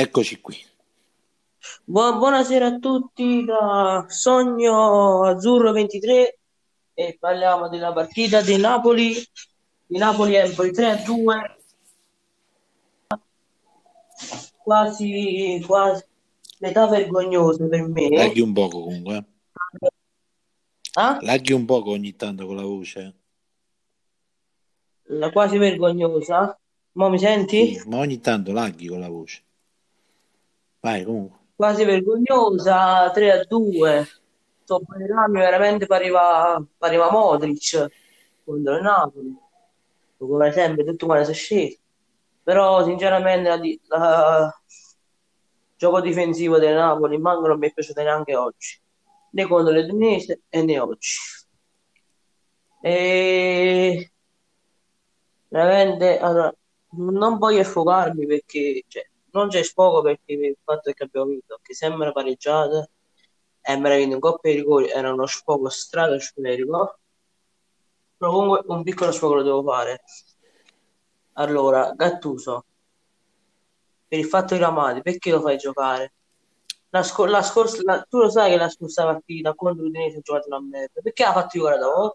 Eccoci 0.00 0.40
qui. 0.40 0.56
Bu- 1.84 2.16
buonasera 2.16 2.66
a 2.68 2.78
tutti 2.78 3.44
da 3.44 4.06
Sogno 4.08 5.24
Azzurro 5.24 5.72
23 5.72 6.38
e 6.94 7.16
parliamo 7.20 7.68
della 7.68 7.92
partita 7.92 8.40
di 8.40 8.56
Napoli, 8.56 9.12
di 9.86 9.98
Napoli 9.98 10.36
Empoli 10.36 10.72
3 10.72 10.86
a 10.90 10.96
2. 11.04 11.56
Quasi, 14.62 15.62
quasi 15.66 16.02
metà 16.60 16.86
vergognoso 16.86 17.68
per 17.68 17.86
me. 17.86 18.08
Laghi 18.08 18.40
un 18.40 18.54
poco 18.54 18.84
comunque. 18.84 19.16
eh. 19.16 19.88
Ah? 20.94 21.18
Laghi 21.20 21.52
un 21.52 21.66
poco 21.66 21.90
ogni 21.90 22.16
tanto 22.16 22.46
con 22.46 22.56
la 22.56 22.62
voce. 22.62 23.14
La 25.08 25.30
quasi 25.30 25.58
vergognosa. 25.58 26.58
Mo 26.92 27.08
mi 27.08 27.18
senti? 27.18 27.74
Sì, 27.78 27.88
ma 27.88 27.98
ogni 27.98 28.18
tanto 28.20 28.52
laghi 28.52 28.86
con 28.86 28.98
la 29.00 29.08
voce. 29.08 29.42
Vai 30.80 31.04
comunque. 31.04 31.38
Quasi 31.56 31.84
vergognosa 31.84 33.10
3 33.10 33.32
a 33.32 33.44
2. 33.44 34.08
Sto 34.62 34.80
Bairami 34.80 35.38
veramente 35.38 35.86
pareva, 35.86 36.62
pareva 36.78 37.10
Modric 37.10 37.86
contro 38.44 38.76
il 38.76 38.82
Napoli. 38.82 39.36
Come 40.16 40.52
sempre, 40.52 40.84
tutto 40.84 41.24
si 41.24 41.30
è 41.30 41.34
sceso. 41.34 41.78
Però, 42.42 42.82
sinceramente, 42.84 43.48
il 43.66 43.80
gioco 45.76 46.00
difensivo 46.00 46.58
del 46.58 46.74
Napoli 46.74 47.18
manco 47.18 47.46
non 47.46 47.58
mi 47.58 47.68
è 47.68 47.72
piaciuto 47.72 48.02
neanche 48.02 48.36
oggi, 48.36 48.80
né 49.32 49.46
contro 49.46 49.72
l'Udinese 49.72 50.42
e 50.48 50.62
né 50.62 50.78
oggi. 50.78 51.16
E 52.82 54.12
veramente, 55.48 56.18
allora, 56.18 56.54
non 56.96 57.38
voglio 57.38 57.62
sfogarmi 57.62 58.26
perché 58.26 58.84
cioè, 58.88 59.09
non 59.32 59.48
c'è 59.48 59.62
sfogo 59.62 60.02
perché 60.02 60.32
il 60.32 60.56
fatto 60.62 60.92
che 60.92 61.04
abbiamo 61.04 61.26
vinto, 61.28 61.58
che 61.62 61.74
sembra 61.74 62.12
pareggiata 62.12 62.88
e 63.62 63.80
la 63.80 63.96
vinto 63.96 64.14
in 64.14 64.20
coppia 64.20 64.52
di 64.52 64.58
rigori, 64.58 64.88
era 64.88 65.12
uno 65.12 65.26
sfogo 65.26 65.68
stratosferico, 65.68 66.98
però 68.16 68.30
comunque 68.30 68.62
un 68.72 68.84
piccolo 68.84 69.10
sfogo 69.10 69.34
lo 69.34 69.42
devo 69.42 69.62
fare. 69.64 70.02
Allora, 71.32 71.92
Gattuso, 71.96 72.64
per 74.08 74.18
il 74.18 74.26
fatto 74.26 74.54
di 74.54 74.60
Ramadi, 74.60 75.02
perché 75.02 75.30
lo 75.30 75.40
fai 75.40 75.56
giocare? 75.56 76.12
La 76.90 77.02
scor- 77.02 77.30
la 77.30 77.42
scorsa, 77.42 77.80
la- 77.84 78.04
tu 78.08 78.18
lo 78.18 78.28
sai 78.30 78.50
che 78.50 78.56
la 78.56 78.68
scorsa 78.68 79.04
partita 79.04 79.54
contro 79.54 79.84
l'Udinese 79.84 80.18
ha 80.18 80.20
giocato 80.20 80.48
una 80.48 80.60
merda, 80.60 81.00
perché 81.00 81.22
l'ha 81.22 81.32
fatto 81.32 81.58
giocare 81.58 81.78
da 81.78 81.86
voi? 81.86 82.10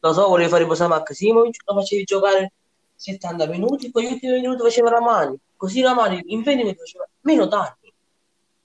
Lo 0.00 0.12
so, 0.12 0.28
volevi 0.28 0.50
fare 0.50 0.62
riposare 0.64 0.90
Massimovic, 0.90 1.62
lo 1.64 1.74
facevi 1.74 2.04
giocare 2.04 2.52
70 2.94 3.46
minuti, 3.46 3.90
poi 3.90 4.04
gli 4.08 4.12
ultimi 4.12 4.40
minuti 4.40 4.62
faceva 4.62 4.90
Ramani, 4.90 5.38
così 5.62 5.80
Ramani 5.80 6.20
in 6.26 6.42
20 6.42 6.64
minuti 6.64 6.78
faceva 6.80 7.08
meno 7.20 7.46
danni. 7.46 7.94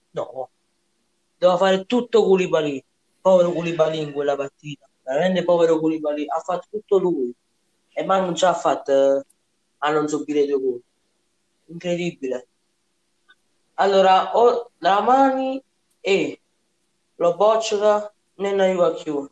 No, 0.09 0.49
doveva 1.37 1.59
fare 1.59 1.85
tutto 1.85 2.23
Koulibaly, 2.23 2.83
povero 3.21 3.51
Koulibaly 3.51 4.01
in 4.01 4.11
quella 4.11 4.35
partita, 4.35 4.89
veramente 5.03 5.43
povero 5.43 5.77
Koulibaly, 5.77 6.25
ha 6.27 6.39
fatto 6.39 6.65
tutto 6.71 6.97
lui 6.97 7.31
e 7.93 8.03
ma 8.03 8.19
non 8.19 8.35
ci 8.35 8.45
ha 8.45 8.53
fatto 8.55 8.91
eh, 9.19 9.25
a 9.77 9.91
non 9.91 10.07
subire 10.07 10.47
due 10.47 10.59
gol. 10.59 10.81
Incredibile. 11.65 12.47
Allora, 13.75 14.35
o 14.35 14.71
Ramani 14.79 15.63
e 15.99 16.41
lo 17.13 17.35
Boccia 17.35 18.11
non 18.37 18.59
aiuta 18.59 19.03
più, 19.03 19.29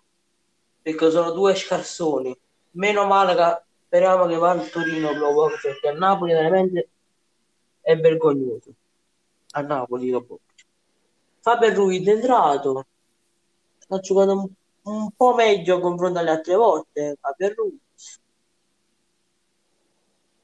perché 0.83 1.09
sono 1.09 1.31
due 1.31 1.55
scarsoni. 1.55 2.38
Meno 2.73 3.07
male 3.07 3.33
che 3.33 3.61
speriamo 3.88 4.27
che 4.27 4.35
va 4.35 4.52
al 4.52 4.69
Torino 4.69 5.13
proprio, 5.17 5.57
perché 5.59 5.88
a 5.88 5.94
Napoli 5.94 6.33
veramente 6.33 6.89
è 7.86 7.95
vergognoso. 8.00 8.73
A 9.52 9.61
Napoli 9.61 10.09
Boccia. 10.09 10.66
Faber 11.39 11.73
Ruiz 11.73 12.03
è 12.08 12.09
entrato, 12.09 12.86
ha 13.89 14.00
giocato 14.00 14.31
un, 14.31 14.50
un 14.94 15.11
po' 15.11 15.36
meglio 15.36 15.79
confronto 15.79 16.18
alle 16.18 16.31
altre 16.31 16.56
volte, 16.56 17.16
Faber 17.22 17.53
Ruiz. 17.53 18.19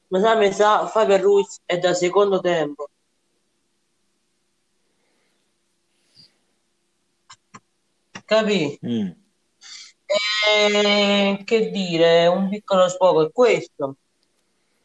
Ma 0.08 0.20
sa, 0.20 0.36
mi 0.36 0.52
sa, 0.52 0.86
Faber 0.86 1.20
Ruiz 1.20 1.60
è 1.64 1.78
da 1.78 1.94
secondo 1.94 2.40
tempo. 2.40 2.88
Capì? 8.24 8.78
Mm. 8.86 9.10
E 10.06 11.42
che 11.44 11.70
dire, 11.70 12.26
un 12.28 12.48
piccolo 12.48 12.88
sfogo 12.88 13.26
è 13.26 13.32
questo. 13.32 13.96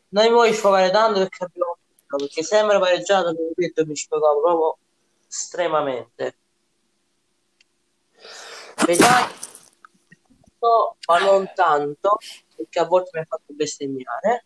Non 0.10 0.24
mi 0.26 0.32
vuoi 0.32 0.54
sfogare 0.54 0.90
tanto 0.90 1.20
perché 1.20 1.44
abbiamo 1.44 1.67
perché 2.16 2.44
sembra 2.44 2.80
pareggiato, 2.80 3.36
come 3.36 3.52
detto, 3.56 3.86
mi 3.86 3.96
sfogavo 3.96 4.42
proprio 4.42 4.78
estremamente. 5.28 6.38
Vedrai, 8.86 9.26
ma 11.08 11.20
non 11.20 11.52
tanto, 11.54 12.18
perché 12.56 12.80
a 12.80 12.86
volte 12.86 13.10
mi 13.14 13.20
ha 13.22 13.26
fatto 13.28 13.54
bestemmiare. 13.54 14.46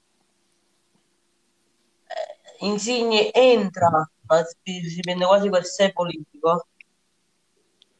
Eh, 2.08 2.66
Insigne 2.66 3.32
entra, 3.32 3.90
ma 3.90 4.44
si, 4.64 4.90
si 4.90 5.00
prende 5.02 5.26
quasi 5.26 5.50
per 5.50 5.66
sé 5.66 5.92
politico. 5.92 6.68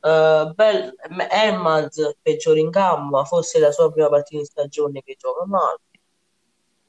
Eh, 0.04 0.52
Bell, 0.56 0.96
Hermans 1.30 2.16
peggiore 2.22 2.60
in 2.60 2.70
ma 2.74 3.24
forse 3.26 3.60
la 3.60 3.72
sua 3.72 3.92
prima 3.92 4.10
partita 4.10 4.40
in 4.40 4.46
stagione 4.46 5.02
che 5.04 5.16
gioca 5.18 5.46
male, 5.46 5.80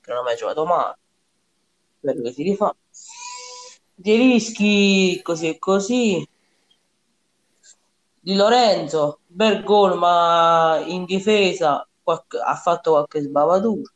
che 0.01 0.11
non 0.11 0.21
ha 0.21 0.23
mai 0.23 0.37
giocato 0.37 0.65
male, 0.65 0.99
spero 2.03 2.23
che 2.23 2.33
si 2.33 2.43
rifà. 2.43 2.77
Di 3.95 4.17
rischi 4.17 5.21
così 5.23 5.49
e 5.49 5.59
così. 5.59 6.27
Di 8.25 8.35
Lorenzo, 8.35 9.21
bel 9.27 9.63
gol, 9.63 9.97
ma 9.97 10.83
in 10.87 11.05
difesa 11.05 11.87
qualche- 12.03 12.39
ha 12.39 12.55
fatto 12.57 12.91
qualche 12.93 13.21
sbavatura. 13.21 13.91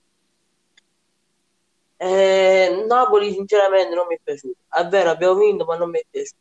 Eh, 1.99 2.85
Napoli 2.87 3.33
sinceramente 3.33 3.95
non 3.95 4.07
mi 4.07 4.17
è 4.17 4.21
piaciuto. 4.23 4.59
È 4.69 4.87
vero, 4.87 5.11
abbiamo 5.11 5.37
vinto, 5.37 5.65
ma 5.65 5.77
non 5.77 5.91
mi 5.91 5.99
è 5.99 6.07
piaciuto. 6.09 6.39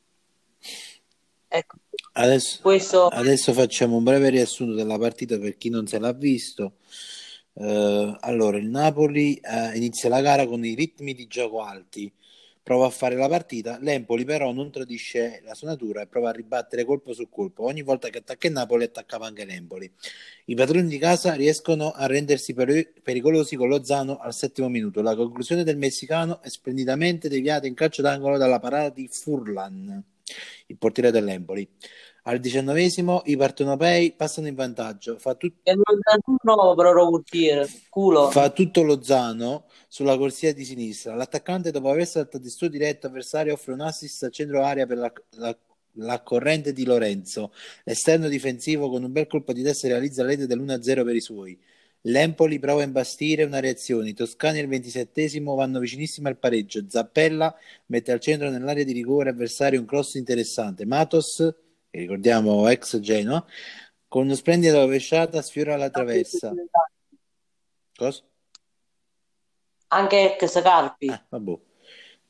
Ecco, 1.47 1.77
Adesso, 2.13 2.59
questo 2.61 3.07
adesso 3.07 3.53
facciamo 3.53 3.97
un 3.97 4.03
breve 4.03 4.29
riassunto 4.29 4.73
della 4.73 4.97
partita 4.97 5.37
per 5.37 5.55
chi 5.57 5.69
non 5.69 5.87
se 5.87 5.99
l'ha 5.99 6.11
visto. 6.11 6.73
Eh, 7.57 8.17
allora, 8.19 8.57
il 8.57 8.67
Napoli 8.67 9.35
eh, 9.35 9.75
inizia 9.75 10.09
la 10.09 10.21
gara 10.21 10.45
con 10.45 10.65
i 10.65 10.73
ritmi 10.75 11.13
di 11.13 11.25
gioco 11.27 11.61
alti, 11.61 12.11
prova 12.61 12.87
a 12.87 12.89
fare 12.89 13.15
la 13.15 13.29
partita. 13.29 13.77
L'Empoli, 13.79 14.25
però, 14.25 14.51
non 14.51 14.71
tradisce 14.71 15.41
la 15.45 15.53
sua 15.53 15.69
natura 15.69 16.01
e 16.01 16.07
prova 16.07 16.29
a 16.29 16.31
ribattere 16.33 16.83
colpo 16.83 17.13
su 17.13 17.29
colpo. 17.29 17.63
Ogni 17.63 17.81
volta 17.81 18.09
che 18.09 18.17
attacca 18.17 18.47
il 18.47 18.53
Napoli, 18.53 18.83
attaccava 18.83 19.25
anche 19.27 19.45
l'Empoli. 19.45 19.89
I 20.45 20.55
padroni 20.55 20.87
di 20.87 20.97
casa 20.97 21.33
riescono 21.33 21.91
a 21.91 22.05
rendersi 22.07 22.53
peri- 22.53 22.91
pericolosi 23.01 23.55
con 23.55 23.69
Lozano 23.69 24.17
al 24.17 24.33
settimo 24.33 24.67
minuto. 24.67 25.01
La 25.01 25.15
conclusione 25.15 25.63
del 25.63 25.77
messicano 25.77 26.41
è 26.41 26.49
splendidamente 26.49 27.29
deviata 27.29 27.67
in 27.67 27.73
calcio 27.73 28.01
d'angolo 28.01 28.37
dalla 28.37 28.59
parata 28.59 28.89
di 28.89 29.07
Furlan, 29.09 30.03
il 30.67 30.77
portiere 30.77 31.11
dell'Empoli. 31.11 31.67
Al 32.27 32.39
diciannovesimo 32.39 33.21
i 33.25 33.37
partenopei 33.37 34.11
passano 34.13 34.47
in 34.47 34.55
vantaggio. 34.55 35.17
Fa, 35.19 35.35
tut- 35.35 35.61
fa 38.31 38.49
tutto 38.49 38.81
Lozano 38.83 39.65
sulla 39.87 40.17
corsia 40.17 40.53
di 40.53 40.65
sinistra. 40.65 41.13
L'attaccante, 41.15 41.71
dopo 41.71 41.89
aver 41.89 42.07
saltato 42.07 42.43
il 42.45 42.51
suo 42.51 42.67
diretto 42.67 43.07
avversario, 43.07 43.53
offre 43.53 43.73
un 43.73 43.81
assist 43.81 44.23
a 44.23 44.29
centro 44.29 44.63
area 44.63 44.85
per 44.87 44.97
la, 44.97 45.13
la- 45.37 45.57
la 45.99 46.21
corrente 46.23 46.73
di 46.73 46.83
Lorenzo. 46.83 47.51
L'esterno 47.83 48.27
difensivo 48.27 48.89
con 48.89 49.03
un 49.03 49.11
bel 49.11 49.27
colpo 49.27 49.53
di 49.53 49.61
testa 49.63 49.87
realizza 49.87 50.23
la 50.23 50.29
rete 50.29 50.47
dell'1-0 50.47 51.03
per 51.03 51.15
i 51.15 51.21
suoi. 51.21 51.57
L'Empoli 52.07 52.59
prova 52.59 52.81
a 52.81 52.85
imbastire 52.85 53.43
una 53.43 53.59
reazione. 53.59 54.09
I 54.09 54.13
toscani 54.13 54.59
al 54.59 54.67
ventisettesimo 54.67 55.55
vanno 55.55 55.79
vicinissimi 55.79 56.27
al 56.27 56.37
pareggio. 56.37 56.83
Zappella 56.87 57.55
mette 57.87 58.11
al 58.11 58.19
centro 58.19 58.49
nell'area 58.49 58.83
di 58.83 58.93
rigore 58.93 59.29
avversario 59.29 59.79
un 59.79 59.85
cross 59.85 60.15
interessante. 60.15 60.85
Matos, 60.85 61.53
che 61.95 62.01
ricordiamo 62.01 62.67
ex 62.67 62.99
Genoa, 62.99 63.43
con 64.07 64.25
una 64.25 64.35
splendida 64.35 64.81
rovesciata 64.81 65.41
sfiora 65.41 65.77
la 65.77 65.89
traversa. 65.89 66.53
Cosa? 67.95 68.21
Anche 69.87 70.35
ex 70.37 70.61
Carpi. 70.61 71.07
Ah. 71.07 71.25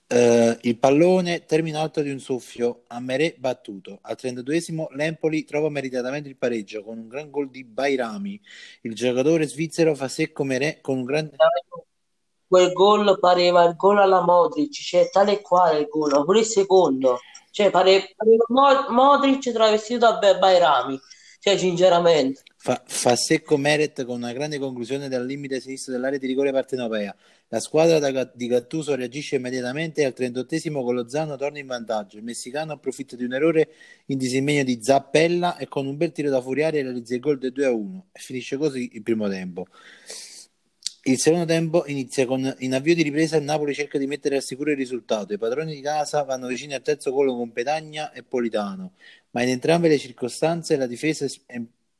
Eh, 0.07 0.57
il 0.61 0.77
pallone 0.77 1.45
termina 1.45 1.81
alto 1.81 2.01
di 2.01 2.11
un 2.11 2.19
soffio 2.19 2.83
a 2.87 2.99
Merè 2.99 3.35
battuto. 3.39 3.97
Al 4.03 4.15
32esimo 4.19 4.87
l'Empoli 4.91 5.45
trova 5.45 5.69
meritatamente 5.69 6.29
il 6.29 6.37
pareggio 6.37 6.83
con 6.83 6.99
un 6.99 7.07
gran 7.07 7.31
gol 7.31 7.49
di 7.49 7.63
Bairami. 7.63 8.39
Il 8.81 8.93
giocatore 8.93 9.47
svizzero 9.47 9.95
fa 9.95 10.07
secco 10.07 10.43
Merè 10.43 10.79
con 10.81 10.97
un 10.99 11.05
grande... 11.05 11.35
Quel 12.47 12.71
gol 12.73 13.17
pareva 13.19 13.63
il 13.63 13.75
gol 13.75 13.97
alla 13.97 14.21
Modric, 14.21 14.71
cioè 14.71 15.09
tale 15.09 15.39
e 15.39 15.41
quale 15.41 15.79
il 15.79 15.87
gol, 15.87 16.23
pure 16.23 16.39
il 16.39 16.45
secondo. 16.45 17.19
Cioè 17.55 17.69
pare- 17.71 18.13
pareva 18.17 18.43
Mo- 18.49 18.89
Modric 18.89 19.49
travestito 19.53 20.17
Be- 20.19 20.37
Bairami. 20.37 20.99
Cioè, 21.39 21.57
sinceramente. 21.57 22.41
Fa, 22.57 22.83
fa, 22.85 23.15
secco 23.15 23.55
Meret 23.55 24.03
con 24.03 24.17
una 24.17 24.33
grande 24.33 24.59
conclusione 24.59 25.07
dal 25.07 25.25
limite 25.25 25.61
sinistro 25.61 25.93
dell'area 25.93 26.19
di 26.19 26.27
rigore 26.27 26.51
partenopea. 26.51 27.15
La 27.47 27.61
squadra 27.61 27.99
da, 27.99 28.29
di 28.33 28.47
Gattuso 28.47 28.93
reagisce 28.95 29.37
immediatamente 29.37 30.01
e 30.01 30.05
al 30.05 30.13
38esimo 30.17 30.83
con 30.83 30.95
Lozano 30.95 31.37
torna 31.37 31.59
in 31.59 31.67
vantaggio. 31.67 32.17
Il 32.17 32.23
messicano 32.23 32.73
approfitta 32.73 33.15
di 33.15 33.23
un 33.23 33.31
errore 33.31 33.69
in 34.07 34.17
disimpegno 34.17 34.65
di 34.65 34.79
Zappella 34.81 35.55
e 35.55 35.69
con 35.69 35.87
un 35.87 35.95
bel 35.95 36.11
tiro 36.11 36.29
da 36.29 36.41
Furiare 36.41 36.81
realizza 36.81 37.13
il 37.13 37.21
gol 37.21 37.37
del 37.37 37.53
2-1 37.55 38.01
e 38.11 38.19
finisce 38.19 38.57
così 38.57 38.89
il 38.95 39.01
primo 39.01 39.29
tempo. 39.29 39.67
Il 41.07 41.19
secondo 41.19 41.45
tempo 41.45 41.85
inizia 41.85 42.25
con 42.25 42.51
in 42.59 42.73
avvio 42.73 42.95
di 42.95 43.03
ripresa 43.03 43.37
il 43.37 43.43
Napoli 43.43 43.75
cerca 43.75 43.99
di 43.99 44.07
mettere 44.07 44.37
al 44.37 44.41
sicuro 44.41 44.71
il 44.71 44.75
risultato. 44.75 45.33
I 45.33 45.37
padroni 45.37 45.75
di 45.75 45.81
casa 45.81 46.23
vanno 46.23 46.47
vicini 46.47 46.73
al 46.73 46.81
terzo 46.81 47.11
gol 47.11 47.27
con 47.27 47.51
Petagna 47.51 48.11
e 48.11 48.23
Politano, 48.23 48.93
ma 49.29 49.43
in 49.43 49.49
entrambe 49.49 49.87
le 49.87 49.99
circostanze 49.99 50.75
la 50.77 50.87
difesa 50.87 51.27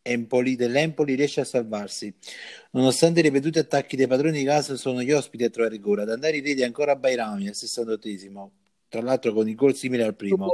Empoli, 0.01 0.55
dell'Empoli 0.55 1.13
riesce 1.13 1.41
a 1.41 1.43
salvarsi. 1.43 2.11
Nonostante 2.71 3.19
i 3.19 3.23
ripetuti 3.23 3.59
attacchi 3.59 3.95
dei 3.95 4.07
padroni 4.07 4.39
di 4.39 4.43
casa, 4.43 4.75
sono 4.75 5.03
gli 5.03 5.11
ospiti 5.11 5.43
a 5.43 5.51
trovare 5.51 5.77
gol. 5.77 5.99
Ad 5.99 6.09
andare 6.09 6.37
in 6.37 6.43
rete 6.43 6.63
ancora 6.63 6.95
Bairami 6.95 7.47
al 7.47 7.53
68esimo, 7.53 8.49
tra 8.89 9.01
l'altro 9.01 9.33
con 9.33 9.47
il 9.47 9.53
gol 9.53 9.75
simile 9.75 10.01
al 10.01 10.15
primo. 10.15 10.51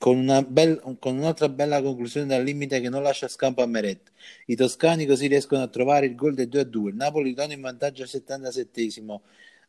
Con, 0.00 0.16
una 0.16 0.40
bella, 0.42 0.80
con 0.98 1.18
un'altra 1.18 1.50
bella 1.50 1.82
conclusione 1.82 2.26
dal 2.26 2.42
limite 2.42 2.80
che 2.80 2.88
non 2.88 3.02
lascia 3.02 3.28
scampo 3.28 3.60
a 3.62 3.66
Meret. 3.66 4.10
I 4.46 4.56
toscani 4.56 5.04
così 5.04 5.26
riescono 5.26 5.62
a 5.62 5.68
trovare 5.68 6.06
il 6.06 6.14
gol 6.14 6.32
del 6.32 6.48
2-2. 6.48 6.86
Il 6.88 6.94
Napoli 6.94 7.34
torna 7.34 7.52
in 7.52 7.60
vantaggio 7.60 8.02
al 8.04 8.08
77esimo 8.10 9.20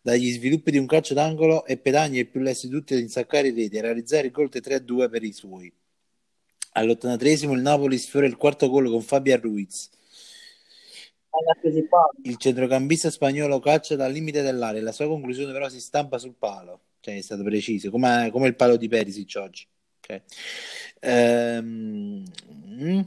dagli 0.01 0.31
sviluppi 0.31 0.71
di 0.71 0.77
un 0.77 0.85
calcio 0.85 1.13
d'angolo 1.13 1.65
e 1.65 1.75
Pedagni 1.75 2.19
è 2.19 2.25
più 2.25 2.39
lesto 2.39 2.67
di 2.67 2.73
tutti 2.73 2.93
ad 2.93 3.01
insaccare 3.01 3.49
i 3.49 3.53
reti 3.53 3.75
e 3.75 3.81
realizzare 3.81 4.27
il 4.27 4.31
gol 4.31 4.47
del 4.47 4.61
3-2 4.65 5.09
per 5.09 5.21
i 5.21 5.33
suoi. 5.33 5.69
All'83esimo 6.75 7.51
il 7.51 7.61
Napoli 7.61 7.97
sfiora 7.97 8.25
il 8.25 8.37
quarto 8.37 8.69
gol 8.69 8.89
con 8.89 9.01
Fabian 9.01 9.41
Ruiz. 9.41 9.89
Il 12.23 12.37
centrocampista 12.37 13.09
spagnolo 13.09 13.59
calcia 13.59 13.97
dal 13.97 14.13
limite 14.13 14.41
dell'area 14.41 14.81
la 14.81 14.93
sua 14.93 15.07
conclusione 15.07 15.51
però 15.51 15.67
si 15.67 15.81
stampa 15.81 16.17
sul 16.17 16.35
palo. 16.39 16.83
Cioè 17.01 17.17
è 17.17 17.21
stato 17.21 17.43
preciso, 17.43 17.91
come, 17.91 18.29
come 18.31 18.47
il 18.47 18.55
palo 18.55 18.77
di 18.77 18.87
Perisic 18.87 19.35
oggi. 19.35 19.67
Okay. 20.11 20.21
Ehm... 20.99 22.25
Mm. 22.81 23.01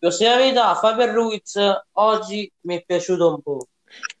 la 0.00 0.36
verità, 0.36 0.74
Fabian 0.74 1.14
Ruiz 1.14 1.56
oggi 1.92 2.50
mi 2.62 2.76
è 2.76 2.84
piaciuto 2.84 3.34
un 3.34 3.40
po'. 3.40 3.68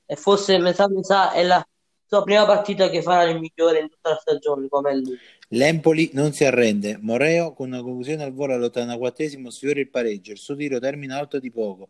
E 0.06 0.16
forse 0.16 0.58
metà 0.58 0.88
metà 0.88 1.32
è 1.32 1.42
la 1.42 1.66
sua 2.06 2.22
prima 2.22 2.46
partita 2.46 2.88
che 2.88 3.02
farà 3.02 3.28
il 3.28 3.40
migliore 3.40 3.80
in 3.80 3.88
tutta 3.90 4.10
la 4.10 4.16
stagione 4.16 4.68
come 4.68 4.96
lui. 4.96 5.18
L'Empoli 5.48 6.10
non 6.14 6.32
si 6.32 6.44
arrende. 6.44 6.98
Moreo 7.00 7.52
con 7.52 7.68
una 7.68 7.82
conclusione 7.82 8.22
al 8.22 8.32
volo 8.32 8.54
all'84esimo 8.54 9.48
sfiora 9.48 9.80
il 9.80 9.90
pareggio. 9.90 10.32
Il 10.32 10.38
suo 10.38 10.54
tiro 10.54 10.78
termina 10.78 11.18
alto 11.18 11.38
di 11.38 11.50
poco. 11.50 11.88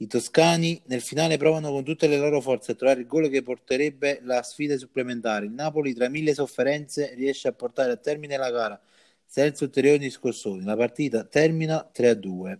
I 0.00 0.06
toscani 0.06 0.80
nel 0.86 1.00
finale 1.00 1.36
provano 1.36 1.70
con 1.70 1.82
tutte 1.82 2.06
le 2.06 2.18
loro 2.18 2.40
forze 2.40 2.72
a 2.72 2.74
trovare 2.76 3.00
il 3.00 3.06
gol 3.06 3.28
che 3.28 3.42
porterebbe 3.42 4.20
la 4.22 4.42
sfida 4.42 4.78
supplementare. 4.78 5.46
Il 5.46 5.52
Napoli, 5.52 5.92
tra 5.92 6.08
mille 6.08 6.34
sofferenze, 6.34 7.14
riesce 7.14 7.48
a 7.48 7.52
portare 7.52 7.90
a 7.90 7.96
termine 7.96 8.36
la 8.36 8.50
gara 8.50 8.80
senza 9.28 9.64
ulteriori 9.64 9.98
discorsoni. 9.98 10.64
La 10.64 10.74
partita 10.74 11.22
termina 11.24 11.88
3-2. 11.94 12.58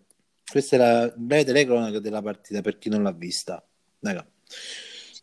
Questa 0.51 0.77
è 0.77 0.79
la 0.79 1.13
breve 1.17 1.45
telecronaca 1.45 1.99
della 1.99 2.21
partita 2.21 2.61
per 2.61 2.77
chi 2.79 2.91
non 2.91 3.03
l'ha 3.03 3.13
vista. 3.13 3.67
Raga, 4.01 4.27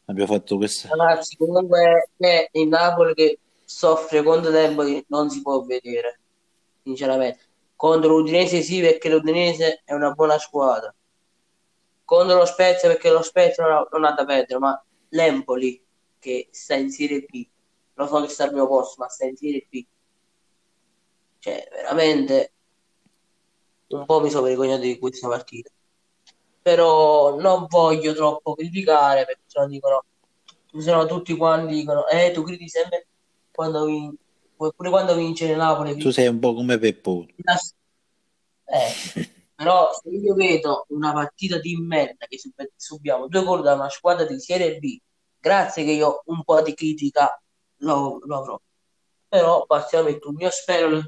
abbiamo 0.05 0.33
fatto 0.33 0.57
questo. 0.57 0.87
Ragazzi, 0.89 1.37
comunque 1.37 2.09
è 2.17 2.49
il 2.51 2.67
Napoli 2.67 3.13
che 3.13 3.39
soffre 3.63 4.23
contro 4.23 4.49
Demboli 4.49 5.03
non 5.09 5.29
si 5.29 5.41
può 5.41 5.63
vedere, 5.63 6.19
sinceramente. 6.83 7.39
Contro 7.75 8.17
l'Udinese 8.17 8.61
sì, 8.61 8.81
perché 8.81 9.09
l'Udinese 9.09 9.83
è 9.85 9.93
una 9.93 10.11
buona 10.11 10.39
squadra. 10.39 10.93
Contro 12.03 12.37
lo 12.37 12.45
Spezia 12.45 12.89
perché 12.89 13.11
lo 13.11 13.21
Spezia 13.21 13.63
non 13.63 13.73
ha, 13.73 13.87
non 13.91 14.03
ha 14.05 14.11
da 14.13 14.25
perdere, 14.25 14.59
ma 14.59 14.83
l'Empoli 15.09 15.83
che 16.17 16.47
sta 16.51 16.73
in 16.73 16.89
Serie 16.89 17.21
B, 17.21 17.47
lo 17.93 18.07
so 18.07 18.21
che 18.21 18.29
sta 18.29 18.45
al 18.45 18.53
mio 18.53 18.67
posto, 18.67 18.95
ma 19.01 19.09
sta 19.09 19.25
in 19.25 19.35
Serie 19.35 19.67
B. 19.69 19.85
Cioè, 21.45 21.67
veramente 21.69 22.53
un 23.89 24.03
po' 24.07 24.19
mi 24.19 24.31
sono 24.31 24.47
vergognato 24.47 24.81
di 24.81 24.97
questa 24.97 25.27
partita. 25.27 25.69
Però 26.59 27.39
non 27.39 27.67
voglio 27.69 28.15
troppo 28.15 28.55
criticare 28.55 29.25
perché 29.25 29.43
se 29.45 29.59
no 29.59 29.67
dicono, 29.67 30.05
se 30.75 30.91
no 30.91 31.05
tutti 31.05 31.37
quanti 31.37 31.75
dicono, 31.75 32.07
eh, 32.07 32.31
tu 32.31 32.41
critichi 32.41 32.69
sempre 32.69 33.05
quando 33.51 33.85
vince, 33.85 34.17
pure 34.55 34.89
quando 34.89 35.13
vince 35.13 35.45
il 35.45 35.57
Napoli. 35.57 35.95
Tu 35.97 36.09
sei 36.09 36.25
un 36.25 36.39
po' 36.39 36.55
come 36.55 36.79
Peppo. 36.79 37.27
Eh, 38.65 38.89
però 39.53 39.91
se 39.93 40.09
io 40.09 40.33
vedo 40.33 40.87
una 40.89 41.13
partita 41.13 41.59
di 41.59 41.75
merda 41.75 42.25
che 42.25 42.39
subiamo 42.75 43.27
due 43.27 43.43
gol 43.43 43.61
da 43.61 43.75
una 43.75 43.89
squadra 43.89 44.25
di 44.25 44.39
Serie 44.39 44.79
B, 44.79 44.97
grazie 45.39 45.83
che 45.83 45.91
io 45.91 46.23
un 46.25 46.43
po' 46.43 46.63
di 46.63 46.73
critica 46.73 47.39
lo, 47.81 48.17
lo 48.23 48.35
avrò. 48.35 48.59
Però 49.27 49.63
parzialmente 49.67 50.25
un 50.25 50.33
mio 50.33 50.49
spero 50.49 51.03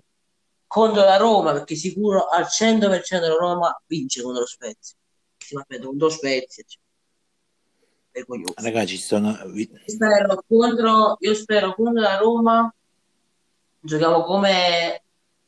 contro 0.67 1.03
la 1.03 1.17
Roma, 1.17 1.53
perché 1.53 1.75
sicuro 1.75 2.27
al 2.27 2.43
100% 2.43 3.19
la 3.19 3.35
Roma 3.35 3.81
vince 3.87 4.21
contro 4.21 4.41
lo 4.41 4.47
Spezia. 4.47 4.97
Si 5.37 5.55
va 5.55 5.65
contro 5.67 6.07
lo 6.07 6.09
Spezia. 6.09 6.63
Cioè. 6.67 6.81
Ragazzi, 8.55 8.97
sono... 8.97 9.37
spero 9.85 10.43
contro, 10.47 11.17
io 11.19 11.35
spero 11.35 11.75
contro 11.75 12.01
la 12.01 12.17
Roma 12.17 12.73
giochiamo 13.79 14.23
come 14.23 15.03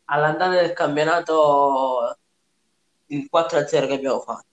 all'andata 0.05 0.61
del 0.61 0.73
campionato 0.73 2.17
il 3.07 3.27
4-0 3.31 3.65
che 3.87 3.93
abbiamo 3.93 4.19
fatto. 4.21 4.45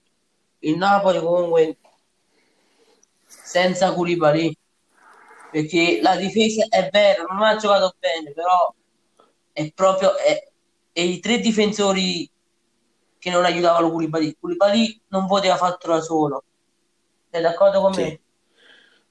Il 0.59 0.77
Napoli 0.77 1.19
comunque 1.19 1.77
senza 3.25 3.93
Koulibaly 3.93 4.55
perché 5.51 5.99
la 6.01 6.15
difesa 6.15 6.65
è 6.69 6.89
vero, 6.91 7.25
non 7.29 7.43
ha 7.43 7.55
giocato 7.55 7.95
bene, 7.99 8.31
però 8.33 8.73
è 9.51 9.71
proprio 9.71 10.15
è, 10.17 10.46
è 10.97 11.01
i 11.01 11.19
tre 11.19 11.39
difensori 11.39 12.27
che 13.19 13.29
non 13.29 13.45
aiutavano 13.45 13.91
Koulibaly. 13.91 14.35
Koulibaly 14.39 15.01
non 15.09 15.27
poteva 15.27 15.55
farlo 15.55 15.77
da 15.79 16.01
solo 16.01 16.43
sei 17.29 17.41
d'accordo 17.41 17.81
con 17.81 17.93
sì. 17.93 18.01
me? 18.01 18.19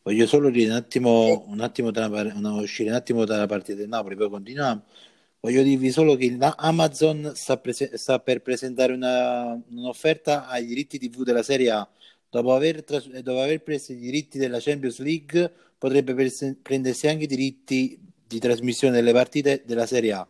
Voglio 0.03 0.27
solo 0.27 0.51
dire 0.51 0.71
un 0.71 0.77
attimo, 0.77 1.45
un 1.47 1.61
attimo 1.61 1.91
una, 1.95 2.53
uscire 2.55 2.91
un 2.91 2.97
attimo 2.97 3.25
dalla 3.25 3.47
partita 3.47 3.79
del 3.79 3.89
Napoli, 3.89 4.17
poi 4.17 4.31
continuiamo. 4.31 4.83
Voglio 5.39 5.63
dirvi 5.63 5.91
solo 5.93 6.17
che 6.17 6.37
Amazon 6.41 7.33
sta, 7.35 7.57
prese- 7.57 7.97
sta 7.97 8.19
per 8.19 8.43
presentare 8.43 8.93
una, 8.93 9.61
un'offerta 9.71 10.49
ai 10.49 10.67
diritti 10.67 10.99
TV 10.99 11.23
della 11.23 11.45
Serie 11.45 11.71
A. 11.71 11.89
Dopo 12.29 12.53
aver, 12.53 12.83
dopo 12.83 13.41
aver 13.41 13.63
preso 13.63 13.93
i 13.93 13.97
diritti 13.97 14.39
della 14.39 14.59
Champions 14.59 14.99
League, 14.99 15.53
potrebbe 15.79 16.15
pres- 16.15 16.57
prendersi 16.63 17.07
anche 17.07 17.25
i 17.25 17.29
diritti 17.29 18.01
di 18.27 18.41
trasmissione 18.41 18.95
delle 18.95 19.13
partite 19.13 19.63
della 19.65 19.87
Serie 19.87 20.13
A. 20.13 20.29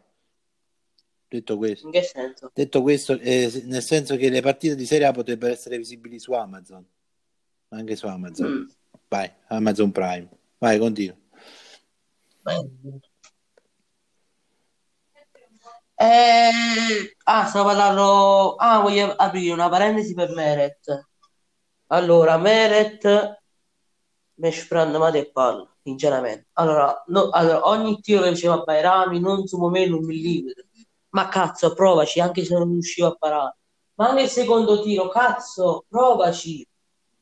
Detto 1.37 1.57
questo, 1.57 1.87
in 1.87 1.93
che 1.93 2.03
senso? 2.03 2.51
Detto 2.55 2.83
questo 2.83 3.19
eh, 3.19 3.63
nel 3.65 3.83
senso 3.83 4.17
che 4.17 4.31
le 4.31 4.41
partite 4.41 4.75
di 4.75 4.87
Serie 4.87 5.07
A 5.07 5.13
potrebbero 5.13 5.53
essere 5.53 5.77
visibili 5.77 6.19
su 6.19 6.33
Amazon 6.33 6.85
anche 7.71 7.97
su 7.97 8.07
Amazon. 8.07 8.51
Mm. 8.51 8.69
Vai, 9.09 9.31
Amazon 9.49 9.93
Prime. 9.93 10.29
Vai, 10.59 10.79
continua. 10.79 11.17
Eh, 15.99 17.17
ah, 17.25 17.47
stavo 17.47 17.69
parlando. 17.69 18.55
Ah, 18.57 18.81
voglio 18.81 19.13
aprire 19.13 19.53
una 19.53 19.69
parentesi 19.69 20.15
per 20.15 20.31
Meret. 20.35 21.09
Allora, 21.89 22.37
Meret 22.37 23.43
mi 24.35 24.53
sprende 24.53 24.99
male 24.99 25.21
e 25.21 25.31
palla, 25.31 25.69
sinceramente. 25.83 26.49
Allora, 26.55 27.03
no, 27.09 27.31
allora, 27.31 27.69
ogni 27.69 28.01
tiro 28.01 28.23
che 28.23 28.31
faceva 28.31 28.55
a 28.55 28.63
Bairami 28.65 29.21
non 29.21 29.47
si 29.47 29.57
muove 29.57 29.89
un 29.89 30.05
millimetro. 30.05 30.65
Ma 31.11 31.29
cazzo, 31.29 31.73
provaci, 31.75 32.21
anche 32.21 32.45
se 32.45 32.55
non 32.55 32.71
riuscivo 32.71 33.09
a 33.09 33.17
parare. 33.19 33.57
Ma 33.95 34.09
anche 34.09 34.23
il 34.23 34.29
secondo 34.29 34.83
tiro, 34.83 35.09
cazzo, 35.09 35.85
provaci 35.89 36.67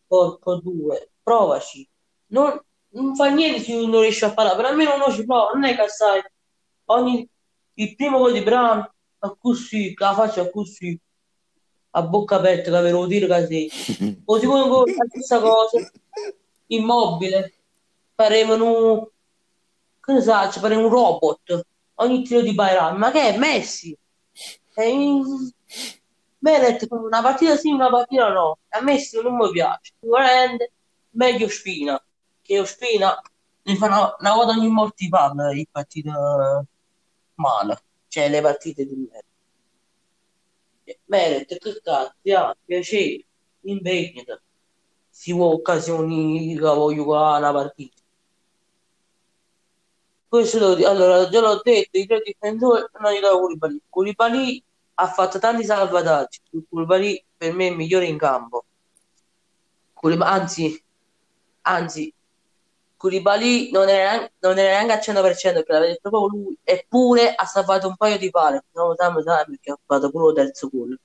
porco 0.07 0.57
due, 0.57 1.11
provaci. 1.23 1.89
Non, 2.27 2.61
non 2.91 3.15
fa 3.17 3.29
niente 3.29 3.61
se 3.61 3.75
non 3.75 4.01
riesci 4.01 4.25
a 4.25 4.33
parlare, 4.33 4.57
per 4.57 4.67
almeno 4.67 4.95
uno 4.95 5.11
ci 5.11 5.25
prova, 5.25 5.51
non 5.53 5.65
è 5.65 5.77
che 5.77 5.89
sai, 5.89 6.23
ogni, 6.87 7.29
il 7.75 7.97
primo 7.97 8.19
gol 8.19 8.33
di 8.33 8.43
Bram, 8.43 8.89
a 9.19 9.37
così, 9.39 9.95
la 9.97 10.15
faccia 10.15 10.49
così, 10.51 10.99
a 11.91 12.03
bocca 12.03 12.37
aperta, 12.37 12.71
che 12.71 12.77
avevo 12.77 13.07
dire 13.07 13.27
così. 13.27 13.71
O 14.27 14.39
secondo 14.39 14.69
gol, 14.69 14.95
la 14.95 15.07
stessa 15.09 15.41
cosa, 15.41 15.91
immobile, 16.67 17.55
parevano, 18.15 19.11
che 20.01 20.13
ne 20.13 20.21
sa, 20.21 20.51
ci 20.51 20.61
pareva 20.61 20.83
un 20.83 20.89
robot, 20.89 21.67
ogni 21.97 22.23
tiro 22.23 22.41
di 22.41 22.55
Bayram, 22.55 22.97
ma 22.97 23.11
che 23.11 23.35
è 23.35 23.39
Messi? 23.39 23.97
È 24.73 24.83
in 24.83 25.23
Bennett 26.45 26.87
una 26.91 27.23
partita 27.23 27.57
sì, 27.57 27.71
una 27.71 27.89
partita 27.89 28.29
no. 28.31 28.59
A 28.69 28.83
me 28.83 28.99
non 29.23 29.37
mi 29.37 29.51
piace. 29.51 29.93
Sicuramente 29.99 30.73
meglio 31.11 31.49
Spina. 31.49 32.03
Che 32.43 32.67
Spina 32.67 33.19
ne 33.63 33.77
fa 33.77 33.87
una, 33.87 34.17
una 34.19 34.35
volta 34.35 34.53
ogni 34.53 34.69
morti 34.69 35.09
parla 35.09 35.53
di 35.53 35.67
partite 35.71 36.11
male. 37.37 37.83
Cioè 38.09 38.29
le 38.29 38.41
partite 38.43 38.85
di 38.85 38.95
merda. 38.95 39.33
Meret, 41.07 41.59
che 41.59 41.81
cazzo, 41.83 42.13
ah, 42.37 42.57
piacere, 42.63 43.25
impegnata. 43.63 44.41
Si 45.09 45.33
può 45.33 45.47
occasioni 45.47 46.59
voglio 46.59 47.05
giocare 47.05 47.39
una 47.39 47.53
partita. 47.53 48.03
Questo 50.35 50.59
lo. 50.59 50.89
Allora, 50.89 51.29
già 51.29 51.41
l'ho 51.41 51.61
detto, 51.63 51.97
i 51.97 52.07
tre 52.07 52.21
difensori 52.21 52.85
non 52.99 53.13
gli 53.13 53.21
do 53.21 53.39
Koulibaly. 53.39 53.81
Koulibaly 53.89 54.65
ha 54.95 55.07
fatto 55.07 55.39
tanti 55.39 55.63
salvataggi. 55.65 56.41
Koulibaly 56.69 57.25
per 57.37 57.53
me 57.53 57.69
è 57.69 57.71
il 57.71 57.77
migliore 57.77 58.07
in 58.07 58.19
campo. 58.19 58.65
Koulibaly, 59.93 60.41
anzi, 60.41 60.85
anzi, 61.63 62.13
Koulibaly 62.97 63.71
non 63.71 63.89
era, 63.89 64.29
non 64.41 64.59
era 64.59 64.83
neanche 64.83 64.93
al 64.93 64.99
100% 64.99 65.23
perché 65.23 65.73
l'aveva 65.73 65.93
detto 65.93 66.11
proprio 66.11 66.41
lui, 66.41 66.59
eppure 66.65 67.33
ha 67.33 67.45
salvato 67.45 67.87
un 67.87 67.95
paio 67.95 68.19
di 68.19 68.31
pale. 68.31 68.65
Non 68.73 68.89
lo 68.89 68.95
sanno, 68.97 69.23
sai 69.23 69.45
perché 69.45 69.71
ha 69.71 69.79
fatto 69.87 70.11
pure 70.11 70.31
il 70.31 70.35
terzo 70.35 70.69
gol. 70.69 70.99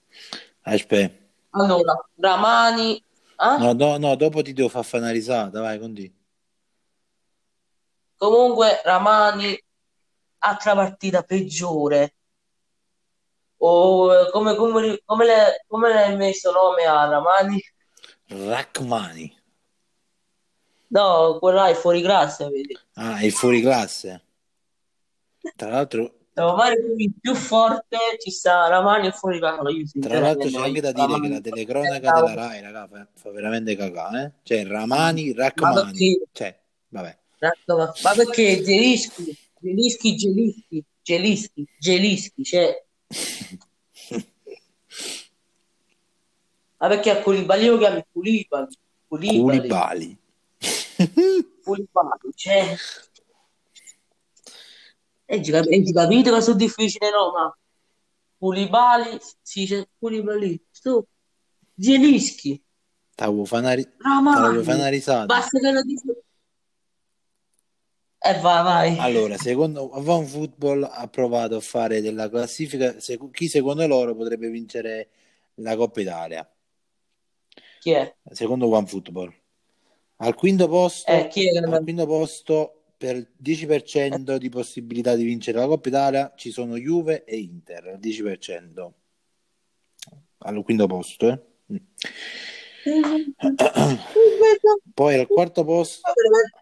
Aspetta. 0.62 1.24
Allora, 1.52 2.04
Ramani... 2.16 2.96
eh? 2.96 3.58
No, 3.60 3.74
no, 3.74 3.98
no, 3.98 4.16
dopo 4.16 4.42
ti 4.42 4.54
devo 4.54 4.70
far 4.70 4.84
fare 4.84 5.04
una 5.04 5.12
risata, 5.12 5.62
vai, 5.62 5.78
continua. 5.78 6.18
Comunque 8.20 8.82
Ramani 8.84 9.58
altra 10.40 10.76
partita 10.76 11.24
peggiore. 11.24 12.16
O 13.62 14.14
eh, 14.14 14.30
come, 14.30 14.56
come, 14.56 15.02
come, 15.06 15.26
le, 15.26 15.64
come 15.66 15.88
le 15.88 16.04
hai 16.04 16.16
messo 16.18 16.52
nome 16.52 16.84
a 16.84 17.08
Ramani? 17.08 17.64
Rachmani. 18.28 19.38
No, 20.88 21.38
quello 21.40 21.60
là 21.60 21.70
è 21.70 21.76
fuori 21.76 22.02
classe, 22.02 22.50
vedi. 22.50 22.78
Ah, 22.96 23.20
è 23.20 23.30
fuori 23.30 23.62
classe. 23.62 24.26
Tra 25.56 25.70
l'altro, 25.70 26.16
No, 26.34 26.56
qui 26.96 27.14
più 27.20 27.36
forte 27.36 27.98
ci 28.18 28.32
sta 28.32 28.68
Ramani 28.68 29.08
e 29.08 29.12
fuori 29.12 29.40
classe. 29.40 30.00
Tra 30.00 30.20
l'altro 30.20 30.50
c'è 30.50 30.58
anche 30.58 30.82
da 30.82 30.92
dire 30.92 31.08
che 31.08 31.12
la 31.12 31.18
Ramani. 31.18 31.42
telecronaca 31.42 32.12
della 32.12 32.34
Rai, 32.34 32.62
raga, 32.62 32.88
fa, 32.88 33.08
fa 33.14 33.32
veramente 33.32 33.76
cagare, 33.78 34.24
eh? 34.24 34.32
Cioè, 34.44 34.66
Ramani, 34.66 35.34
Ma 35.34 35.44
Rachmani. 35.44 36.22
Cioè, 36.34 36.60
vabbè. 36.90 37.19
Ma 37.42 37.56
ma 38.04 38.14
perché 38.16 38.62
Gelischi, 38.62 39.36
Gelischi, 39.62 40.16
Gelischi, 40.16 40.86
Gelischi, 41.02 41.68
Gelischi, 41.78 42.44
cioè, 42.44 42.86
ma 46.78 46.88
perché 46.88 47.10
a 47.12 47.22
Koulibaly 47.22 47.68
lo 47.68 47.78
chiami 47.78 48.04
Koulibaly, 48.12 48.68
Koulibaly, 49.08 49.40
Koulibaly. 49.40 50.18
Koulibaly, 51.64 52.32
cioè, 52.36 52.76
e 55.26 55.44
ci 55.44 55.52
cap- 55.52 55.70
ci 55.70 55.94
capite 55.94 56.32
che 56.32 56.42
sono 56.42 56.58
difficile, 56.58 57.10
no? 57.12 57.32
Ma 57.32 57.58
Koulibaly, 58.38 59.18
si 59.42 59.60
dice 59.62 59.90
Koulibaly, 59.98 60.62
sto, 60.72 61.08
Gelischi, 61.74 62.62
Stavo 63.14 63.46
fa 63.46 63.58
una 63.60 63.74
ri- 63.74 63.84
te 63.84 64.40
la 64.40 64.50
vuoi 64.50 64.64
fare 64.64 64.78
una 64.78 64.88
Ramani, 64.88 64.90
risata? 64.90 65.26
basta 65.26 65.60
che 65.60 65.72
lo 65.72 65.82
dico. 65.84 66.24
E 68.22 68.34
vai, 68.42 68.64
vai. 68.64 68.98
Allora, 68.98 69.38
secondo 69.38 69.90
Van 69.94 70.26
Football 70.26 70.84
ha 70.84 71.08
provato 71.08 71.56
a 71.56 71.62
fare 71.62 72.02
della 72.02 72.30
classifica 72.30 73.00
sec- 73.00 73.32
chi 73.32 73.48
secondo 73.48 73.88
loro 73.88 74.14
potrebbe 74.14 74.50
vincere 74.50 75.10
la 75.56 75.78
Coppa 75.78 76.02
Italia. 76.02 76.50
Chi 77.80 77.92
è? 77.92 78.14
Secondo 78.32 78.68
One 78.68 78.88
Football. 78.88 79.34
Al 80.18 80.36
quinto 80.36 80.68
posto, 80.68 81.10
Eh, 81.10 81.28
chi 81.30 81.48
è 81.48 81.52
che 81.54 81.60
al 81.60 81.82
quinto 81.82 82.06
posto 82.06 82.82
per 82.98 83.16
il 83.16 83.30
10% 83.38 84.38
di 84.38 84.50
possibilità 84.50 85.16
di 85.16 85.24
vincere 85.24 85.60
la 85.60 85.68
Coppa 85.68 85.88
Italia 85.88 86.34
ci 86.36 86.52
sono 86.52 86.76
Juve 86.76 87.24
e 87.24 87.38
Inter, 87.38 87.88
al 87.88 88.00
10%. 88.00 88.94
Al 90.40 90.64
quinto 90.64 90.88
posto, 90.88 91.30
eh. 91.30 91.40
Mm. 91.72 91.78
Poi 94.94 95.16
al 95.16 95.28
quarto 95.28 95.64
posto, 95.64 96.12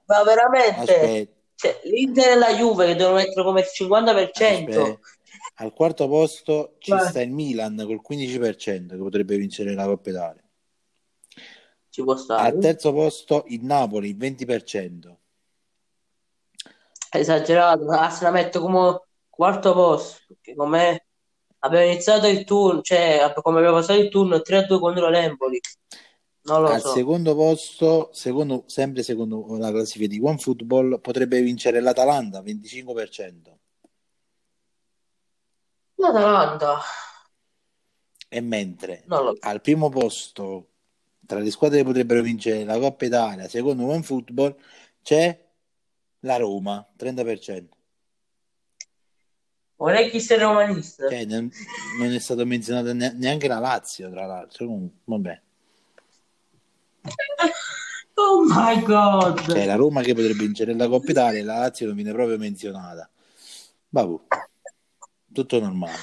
Ma 0.06 0.24
veramente, 0.24 0.80
aspetta, 0.80 1.37
cioè, 1.58 1.80
l'Inter 1.86 2.34
e 2.34 2.36
la 2.36 2.54
Juve 2.56 2.86
che 2.86 2.96
devono 2.96 3.16
mettere 3.16 3.44
come 3.44 3.62
il 3.62 3.68
50%. 3.68 4.70
aspetta. 4.70 5.00
Al 5.60 5.74
quarto 5.74 6.08
posto 6.08 6.76
ci 6.78 6.92
Vai. 6.92 7.08
sta 7.10 7.20
il 7.22 7.32
Milan 7.32 7.76
col 7.84 8.00
15% 8.08 8.90
che 8.90 8.98
potrebbe 8.98 9.38
vincere 9.38 9.74
la 9.74 9.86
Coppa 9.86 10.10
Italia. 10.12 10.44
Ci 11.90 12.04
può 12.04 12.14
Al 12.14 12.20
stare. 12.20 12.58
terzo 12.60 12.94
posto 12.94 13.44
il 13.48 13.64
Napoli, 13.64 14.10
il 14.10 14.18
20%. 14.18 15.16
Esagerato, 17.10 17.86
ma 17.86 18.10
se 18.12 18.24
la 18.26 18.32
metto 18.32 18.62
come 18.62 19.02
quarto 19.30 19.74
posto, 19.74 20.20
perché 20.28 20.54
come 20.54 21.06
abbiamo 21.60 21.86
iniziato 21.86 22.28
il 22.28 22.44
turno, 22.44 22.82
cioè 22.82 23.32
come 23.42 23.58
abbiamo 23.58 23.78
passato 23.78 24.00
il 24.00 24.10
turno 24.10 24.38
3-2 24.38 24.80
contro 24.80 25.10
l'Empoli. 25.10 25.60
Al 26.50 26.80
so. 26.82 26.94
secondo 26.94 27.36
posto, 27.36 28.10
secondo, 28.14 28.64
sempre 28.68 29.04
secondo 29.04 29.58
la 29.58 29.70
classifica 29.70 30.08
di 30.08 30.20
OneFootball, 30.22 31.02
potrebbe 31.02 31.42
vincere 31.42 31.82
l'Atalanta, 31.82 32.42
25%. 32.42 33.58
L'Atalanta, 35.96 36.80
E 38.30 38.42
mentre 38.42 39.04
so. 39.08 39.36
al 39.40 39.62
primo 39.62 39.90
posto, 39.90 40.70
tra 41.26 41.40
le 41.40 41.52
squadre 41.52 41.80
che 41.80 41.84
potrebbero 41.84 42.22
vincere 42.22 42.64
la 42.64 42.78
Coppa 42.80 43.06
Italia, 43.06 43.48
secondo 43.50 43.86
OneFootball, 43.86 44.56
c'è 45.02 45.46
la 46.22 46.38
Roma, 46.38 46.88
30%. 46.98 47.76
Vorrei 49.76 50.10
chi 50.10 50.20
sia 50.20 50.40
romanista. 50.40 51.08
Cioè, 51.10 51.26
non, 51.26 51.52
non 52.00 52.12
è 52.12 52.20
stato 52.20 52.46
menzionato 52.46 52.94
ne- 52.94 53.14
neanche 53.14 53.48
la 53.48 53.60
Lazio, 53.60 54.10
tra 54.10 54.26
l'altro. 54.26 54.68
Vabbè. 55.04 55.42
Oh 58.20 58.44
my 58.48 58.82
god. 58.82 59.48
Cioè, 59.48 59.66
la 59.66 59.76
Roma 59.76 60.02
che 60.02 60.16
potrebbe 60.16 60.44
vincere 60.44 60.74
la 60.74 60.88
Coppa 60.88 61.12
Italia 61.12 61.40
e 61.40 61.44
la 61.44 61.60
Lazio 61.60 61.86
non 61.86 61.94
viene 61.96 62.12
proprio 62.14 62.40
menzionata. 62.40 63.08
Vabbè, 63.90 64.16
tutto 65.32 65.60
normale. 65.60 65.94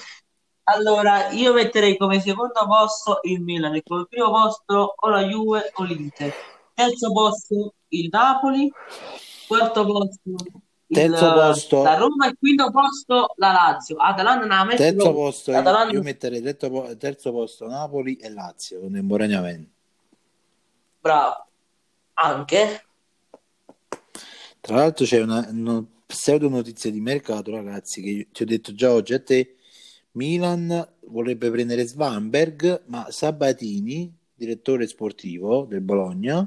Allora, 0.65 1.31
io 1.31 1.53
metterei 1.53 1.97
come 1.97 2.21
secondo 2.21 2.53
posto 2.67 3.19
il 3.25 3.41
Milan 3.43 3.75
e 3.75 3.83
come 3.85 4.07
primo 4.09 4.31
posto 4.31 4.95
o 4.97 5.09
la 5.09 5.23
Juve 5.25 5.73
o 5.75 5.83
l'Inter. 5.83 6.33
Terzo 6.73 7.13
posto 7.13 7.75
il 7.89 8.09
Napoli, 8.13 8.73
quarto 9.49 9.85
posto 9.85 10.21
il, 10.87 10.97
Terzo 10.97 11.33
posto- 11.33 11.83
la 11.83 11.95
Roma 11.97 12.29
e 12.29 12.35
quinto 12.39 12.71
posto 12.71 13.35
la 13.39 13.51
Lazio. 13.53 13.97
Atalanta 13.97 14.47
non 14.47 14.57
la 14.57 14.65
metto 14.65 14.83
Terzo 14.83 15.13
posto, 15.13 15.51
io, 15.51 15.57
L'Atalanta- 15.57 15.93
io 15.93 16.03
metterei 16.03 16.41
terzo, 16.43 16.97
terzo 16.97 17.33
posto 17.33 17.67
Napoli 17.67 18.15
e 18.17 18.31
Lazio 18.31 18.79
contemporaneamente. 18.81 19.73
Bravo. 21.05 21.49
Anche. 22.15 22.83
Tra 24.59 24.77
l'altro 24.77 25.05
c'è 25.05 25.21
una, 25.21 25.47
una 25.51 25.85
pseudo 26.07 26.49
notizia 26.49 26.91
di 26.91 27.03
mercato, 27.03 27.51
ragazzi, 27.51 28.01
che 28.01 28.29
ti 28.33 28.43
ho 28.43 28.47
detto 28.47 28.73
già 28.73 28.91
oggi 28.91 29.13
a 29.13 29.23
te. 29.23 29.57
Milan 30.13 30.95
vorrebbe 31.09 31.51
prendere 31.51 31.87
Svanberg, 31.87 32.85
ma 32.87 33.11
Sabatini, 33.11 34.11
direttore 34.35 34.87
sportivo 34.87 35.67
del 35.67 35.83
Bologna, 35.83 36.39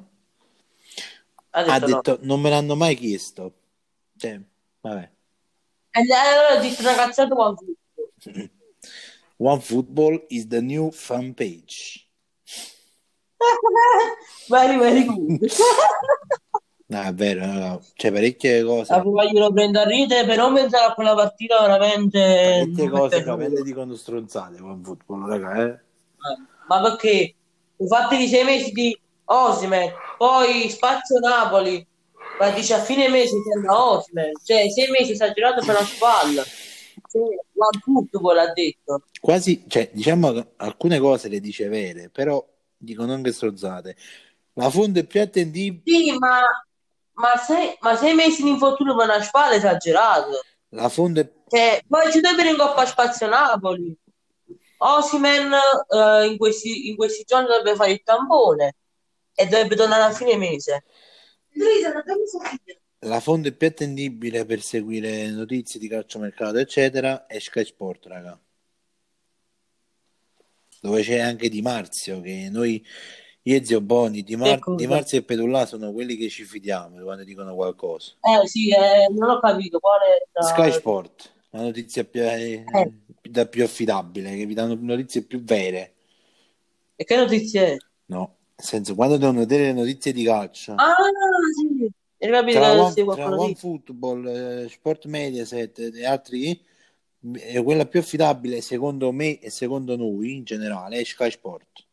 Ha 1.52 1.62
detto, 1.62 1.72
ha 1.72 1.78
no. 1.78 1.86
detto 1.86 2.20
non 2.22 2.42
me 2.42 2.50
l'hanno 2.50 2.76
mai 2.76 2.96
chiesto. 2.96 3.54
Cioè, 4.18 4.42
vabbè. 4.82 5.12
E 5.92 6.00
allora 6.00 6.60
dice 6.60 6.82
una 6.82 6.96
cazzata 6.96 7.36
quanto 7.36 7.64
One 9.38 9.62
Football 9.62 10.26
is 10.30 10.48
the 10.48 10.62
new 10.62 10.90
fan 10.90 11.36
page. 11.36 12.07
Very, 14.50 14.78
very 14.78 15.06
good. 15.06 15.50
No, 16.90 17.02
è 17.02 17.14
vero, 17.14 17.46
no, 17.46 17.60
no. 17.60 17.82
c'è 17.96 18.14
parecchie 18.14 18.64
cose. 18.64 18.94
La 18.94 19.02
vogliono 19.02 19.52
prendere 19.52 19.86
a 19.86 19.88
ridere 19.90 20.26
per 20.26 20.38
non 20.38 20.54
pensare 20.54 20.86
a 20.86 20.94
quella 20.94 21.16
partita 21.16 21.60
veramente. 21.60 22.20
parecchie 22.64 22.90
cose 22.90 23.18
veramente 23.24 23.62
dicono 23.62 23.94
stronzate 23.94 24.62
One 24.62 24.82
Football, 24.84 25.28
raga, 25.28 25.66
eh. 25.66 25.80
Ma 26.68 26.82
perché? 26.82 27.36
Infatti 27.76 28.28
sei 28.28 28.46
mesi 28.46 28.72
di 28.72 28.98
Osimen, 29.26 29.92
poi 30.18 30.70
Spazio 30.70 31.20
Napoli, 31.20 31.86
ma 32.40 32.50
dice 32.52 32.76
a 32.76 32.80
fine 32.80 33.10
mese 33.10 33.36
sembra 33.52 33.92
Osimen, 33.92 34.32
cioè 34.44 34.70
sei 34.70 34.90
mesi 34.90 35.12
esagerato 35.12 35.66
per 35.66 35.76
la 35.76 35.84
spalla. 35.84 36.44
Cioè, 36.44 37.22
One 37.22 37.80
Football 37.84 38.38
ha 38.38 38.54
detto. 38.54 39.04
Quasi, 39.20 39.66
cioè, 39.68 39.90
diciamo 39.92 40.54
alcune 40.56 41.00
cose 41.00 41.28
le 41.28 41.42
dice 41.42 41.68
vere, 41.68 42.10
però 42.10 42.44
dicono 42.78 43.14
anche 43.14 43.32
stronzate. 43.32 43.96
La 44.54 44.70
fonte 44.70 45.06
più 45.06 45.22
attendibile, 45.22 45.82
Sì, 45.84 46.18
ma, 46.18 46.42
ma, 47.14 47.36
sei, 47.38 47.76
ma 47.82 47.96
sei 47.96 48.14
mesi 48.16 48.44
di 48.44 48.50
infortunio 48.50 48.96
per 48.96 49.06
una 49.08 49.22
spalla 49.22 49.54
è 49.54 49.58
esagerato. 49.58 50.42
la 50.70 50.90
fonte, 50.90 51.44
Cioè, 51.48 51.84
poi 51.88 52.12
ci 52.12 52.20
deve 52.20 52.50
in 52.50 52.58
Coppa 52.58 52.86
Spazio 52.86 53.28
Napoli. 53.28 53.96
Osimen 54.80 55.52
eh, 55.90 56.28
in, 56.28 56.38
questi, 56.38 56.90
in 56.90 56.96
questi 56.96 57.24
giorni 57.24 57.48
dovrebbe 57.48 57.76
fare 57.76 57.92
il 57.92 58.02
tampone 58.04 58.76
e 59.34 59.46
dovrebbe 59.48 59.76
tornare 59.76 60.04
a 60.04 60.12
fine 60.12 60.38
mese. 60.38 60.84
la 63.00 63.20
fonte 63.20 63.54
più 63.54 63.68
attendibile 63.68 64.46
per 64.46 64.62
seguire 64.62 65.30
notizie 65.32 65.80
di 65.80 65.88
calciomercato, 65.88 66.58
eccetera, 66.58 67.26
è 67.26 67.40
Sky 67.40 67.66
Sport, 67.66 68.06
raga. 68.06 68.40
Dove 70.82 71.02
c'è 71.02 71.20
anche 71.20 71.50
Di 71.50 71.62
Marzio, 71.62 72.22
che 72.22 72.50
noi, 72.52 72.84
io 73.44 73.56
e 73.56 73.66
Zio 73.66 73.82
Boni, 73.82 74.24
Di, 74.24 74.36
Mar-? 74.36 74.76
Di 74.76 74.88
Marzio 74.88 75.18
e 75.20 75.24
Pedulla 75.24 75.66
sono 75.66 75.92
quelli 75.92 76.16
che 76.16 76.30
ci 76.30 76.44
fidiamo 76.44 77.02
quando 77.04 77.24
dicono 77.24 77.56
qualcosa. 77.56 78.14
Eh 78.22 78.48
sì, 78.48 78.70
eh, 78.70 79.08
non 79.12 79.30
ho 79.30 79.40
capito 79.40 79.80
quale... 79.80 80.28
Sky 80.40 80.72
Sport, 80.72 81.34
la 81.52 81.62
notizia 81.62 82.04
più, 82.04 82.22
eh, 82.22 82.64
Eh. 82.74 82.92
da 83.30 83.46
più 83.46 83.64
affidabile, 83.64 84.36
che 84.36 84.46
vi 84.46 84.54
danno 84.54 84.78
notizie 84.80 85.24
più 85.24 85.42
vere. 85.44 85.94
E 86.96 87.04
che 87.04 87.16
notizie 87.16 87.74
è? 87.74 87.78
No, 88.08 88.36
nel 88.56 88.66
senso, 88.66 88.96
quando 88.96 89.18
devono 89.18 89.40
vedere 89.40 89.66
le 89.66 89.74
notizie 89.74 90.12
di 90.12 90.24
calcio, 90.24 90.74
Ah, 90.76 90.94
sì. 91.56 91.90
Hai 92.20 92.32
capito 92.32 92.58
tra 92.58 92.72
One, 92.72 92.94
tra 93.16 93.30
One. 93.36 93.54
Football, 93.56 94.26
eh, 94.26 94.70
Sport 94.70 95.06
Mediaset 95.06 95.78
e 95.94 96.04
altri, 96.04 96.60
è 97.34 97.64
quella 97.64 97.86
più 97.86 98.00
affidabile 98.00 98.62
secondo 98.62 99.12
me 99.12 99.40
e 99.40 99.50
secondo 99.50 99.96
noi 99.96 100.36
in 100.38 100.44
generale 100.44 101.00
è 101.00 101.04
Sky 101.04 101.32
Sport. 101.32 101.86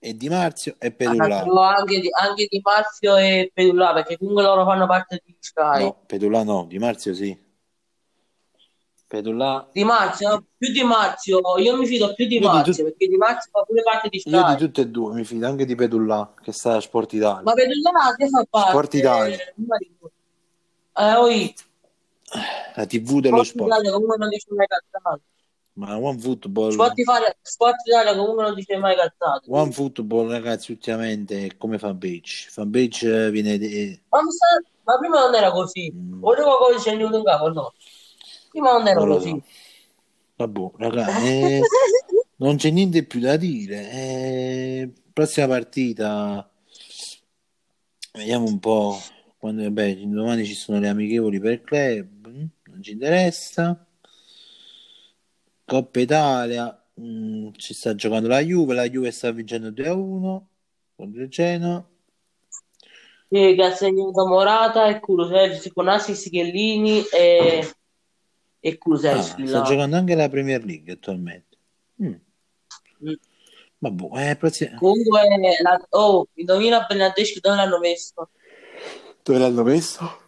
E 0.00 0.14
Di 0.16 0.28
Marzio 0.28 0.76
e 0.78 0.86
Ah, 0.86 0.92
però 0.92 1.60
anche 1.62 1.98
di, 2.00 2.08
anche 2.12 2.46
di 2.48 2.60
Marzio 2.62 3.16
e 3.16 3.50
Pedulla, 3.52 3.92
perché 3.92 4.16
comunque 4.16 4.44
loro 4.44 4.64
fanno 4.64 4.86
parte 4.86 5.20
di 5.24 5.36
Sky. 5.40 5.82
No, 5.82 6.02
Pedulla 6.06 6.44
no, 6.44 6.66
Di 6.68 6.78
Marzio 6.78 7.14
sì. 7.14 7.36
Pedulla 9.08 9.68
Di 9.72 9.84
Marzio, 9.84 10.44
più 10.56 10.70
di 10.70 10.82
Marzio, 10.84 11.40
io 11.58 11.76
mi 11.78 11.86
fido 11.86 12.12
più 12.14 12.26
di 12.26 12.34
Io 12.34 12.40
di 12.40 12.46
Marzio, 12.46 12.72
tut- 12.74 12.84
perché 12.84 13.08
di 13.08 13.16
Marzio 13.16 13.50
fa 13.50 13.62
pure 13.62 13.82
parte 13.82 14.08
di 14.10 14.22
io 14.22 14.42
di 14.42 14.48
Sky. 14.50 14.56
tutte 14.58 14.80
e 14.82 14.88
due 14.88 15.14
mi 15.14 15.24
fido 15.24 15.46
anche 15.46 15.64
di 15.64 15.74
Pedulla 15.74 16.34
che 16.42 16.52
sta 16.52 16.76
a 16.76 16.80
Sport 16.80 17.14
Italia. 17.14 17.42
Ma 17.42 17.52
Pedulla 17.54 18.14
che 18.16 18.28
fa 18.28 18.44
parte? 18.48 18.68
Sport 18.70 18.94
Italia. 18.94 19.38
Eh, 20.94 21.14
oi, 21.14 21.54
La 22.74 22.86
TV 22.86 23.20
dello 23.20 23.42
Sport 23.42 23.46
sport. 23.46 23.70
Italia 23.70 23.92
comunque 23.92 24.16
non 24.18 24.28
dice 24.28 24.46
mai 24.54 24.66
cazzate. 24.66 25.22
Ma 25.78 25.96
One 25.96 26.18
Football, 26.18 26.72
Sport 26.72 26.98
Italia, 26.98 27.36
Sport 27.40 27.76
Italia 27.86 28.16
comunque 28.16 28.42
non 28.42 28.54
dice 28.54 28.76
mai 28.76 28.96
cazzate. 28.96 29.46
One 29.48 29.70
Football 29.70 30.28
ragazzi 30.30 30.72
ultimamente 30.72 31.46
è 31.46 31.56
come 31.56 31.78
fanpage. 31.78 32.48
Fanpage 32.50 33.26
eh, 33.26 33.30
viene 33.30 33.58
de- 33.58 34.02
Ma, 34.08 34.22
mi 34.22 34.30
sa- 34.32 34.68
ma 34.82 34.98
prima 34.98 35.20
non 35.20 35.34
era 35.34 35.50
così. 35.52 35.92
Mm. 35.94 36.24
O 36.24 36.34
dico 36.34 36.56
cosa 36.58 36.78
c'è 36.82 36.96
venuto 36.96 37.18
in 37.18 37.24
capo, 37.24 37.48
no. 37.52 37.72
Prima 38.50 38.72
non 38.72 38.88
era 38.88 39.00
lo 39.04 39.14
così. 39.14 39.30
so. 39.30 39.42
Vabbè, 40.36 40.70
raga, 40.78 41.18
eh, 41.22 41.60
non 42.38 42.56
c'è 42.56 42.70
niente 42.70 43.04
più 43.04 43.20
da 43.20 43.36
dire. 43.36 43.90
Eh, 43.90 44.92
prossima 45.12 45.46
partita, 45.46 46.50
vediamo 48.14 48.46
un 48.46 48.58
po'. 48.58 48.98
Quando, 49.38 49.62
vabbè, 49.62 49.94
domani 49.98 50.44
ci 50.44 50.54
sono 50.54 50.80
le 50.80 50.88
amichevoli 50.88 51.38
per 51.38 51.52
il 51.52 51.60
club, 51.62 52.17
non 52.78 52.82
ci 52.82 52.92
interessa. 52.92 53.86
Coppa 55.64 56.00
Italia, 56.00 56.82
mm, 57.00 57.48
ci 57.56 57.74
sta 57.74 57.94
giocando 57.94 58.28
la 58.28 58.40
Juve, 58.40 58.74
la 58.74 58.88
Juve 58.88 59.10
sta 59.10 59.30
vincendo 59.32 59.70
2-1 59.70 60.48
contro 60.96 61.22
il 61.22 61.28
Genoa. 61.28 61.86
Sì, 63.30 63.54
che 63.54 63.62
ha 63.62 63.74
segnato 63.74 64.26
Morata 64.26 64.86
e 64.88 65.00
Kulusevski 65.00 65.70
con 65.72 65.88
assist 65.88 66.30
Chiellini 66.30 67.02
e, 67.12 67.70
e 68.60 68.70
Ah, 68.70 68.78
Kulusevski 68.78 69.46
sta 69.46 69.58
là. 69.58 69.64
giocando 69.64 69.96
anche 69.96 70.14
la 70.14 70.28
Premier 70.30 70.64
League 70.64 70.92
attualmente. 70.92 71.56
Mm, 72.02 72.14
Mm. 73.04 73.12
vabbè, 73.78 74.30
eh, 74.30 74.36
prossima- 74.36 74.76
Comunque, 74.78 75.20
la- 75.62 75.86
oh, 75.90 76.28
indovina 76.34 76.84
Bernardeschi 76.88 77.40
dove 77.40 77.56
l'hanno 77.56 77.78
messo? 77.78 78.30
Dove 79.22 79.38
l'hanno 79.38 79.62
messo? 79.64 80.20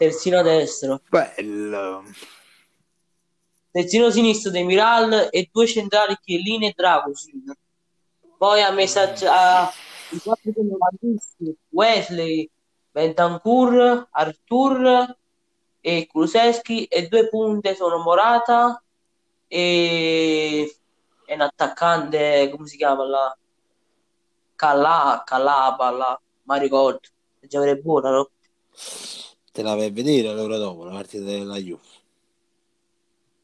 Terzino 0.00 0.40
destro. 0.40 1.02
Bello. 1.10 2.02
Terzino 3.70 4.10
sinistro 4.10 4.50
De 4.50 4.62
Miral 4.62 5.28
e 5.30 5.50
due 5.52 5.66
centrali 5.66 6.16
Chiellini 6.18 6.68
e 6.68 6.72
Dragosin. 6.74 7.54
Poi 8.38 8.62
ha 8.62 8.70
messo 8.70 8.98
a, 9.26 9.70
Wesley, 11.68 12.50
Bentancur, 12.90 14.08
Artur 14.10 15.16
e 15.82 16.06
Kulusevski 16.06 16.86
e 16.86 17.06
due 17.06 17.28
punte 17.28 17.74
sono 17.74 17.98
Morata 17.98 18.82
e, 19.48 20.78
e 21.26 21.34
un 21.34 21.40
attaccante, 21.42 22.48
come 22.50 22.66
si 22.66 22.78
chiama 22.78 23.04
là? 23.04 23.38
Calà, 24.56 25.22
Calaba, 25.26 25.90
là, 25.90 26.20
ma 26.44 26.56
ricordo. 26.56 27.00
Già 27.40 27.62
è 27.62 27.76
buona, 27.76 28.10
no? 28.12 28.30
Te 29.60 29.66
la 29.66 29.74
vai 29.74 29.88
a 29.88 29.90
vedere 29.90 30.32
l'ora 30.32 30.56
dopo 30.56 30.84
la 30.84 30.92
partita 30.92 31.22
della 31.22 31.58
Juve. 31.58 31.82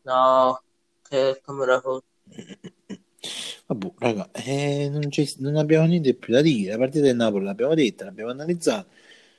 No, 0.04 0.62
che 1.06 1.42
come? 1.44 1.66
Vabbè, 3.66 3.92
raga, 3.98 4.30
eh, 4.32 4.88
non, 4.88 5.10
non 5.40 5.56
abbiamo 5.56 5.84
niente 5.84 6.14
più 6.14 6.32
da 6.32 6.40
dire. 6.40 6.70
La 6.70 6.78
partita 6.78 7.04
del 7.04 7.16
Napoli 7.16 7.44
l'abbiamo 7.44 7.74
detta, 7.74 8.06
l'abbiamo 8.06 8.30
analizzata. 8.30 8.86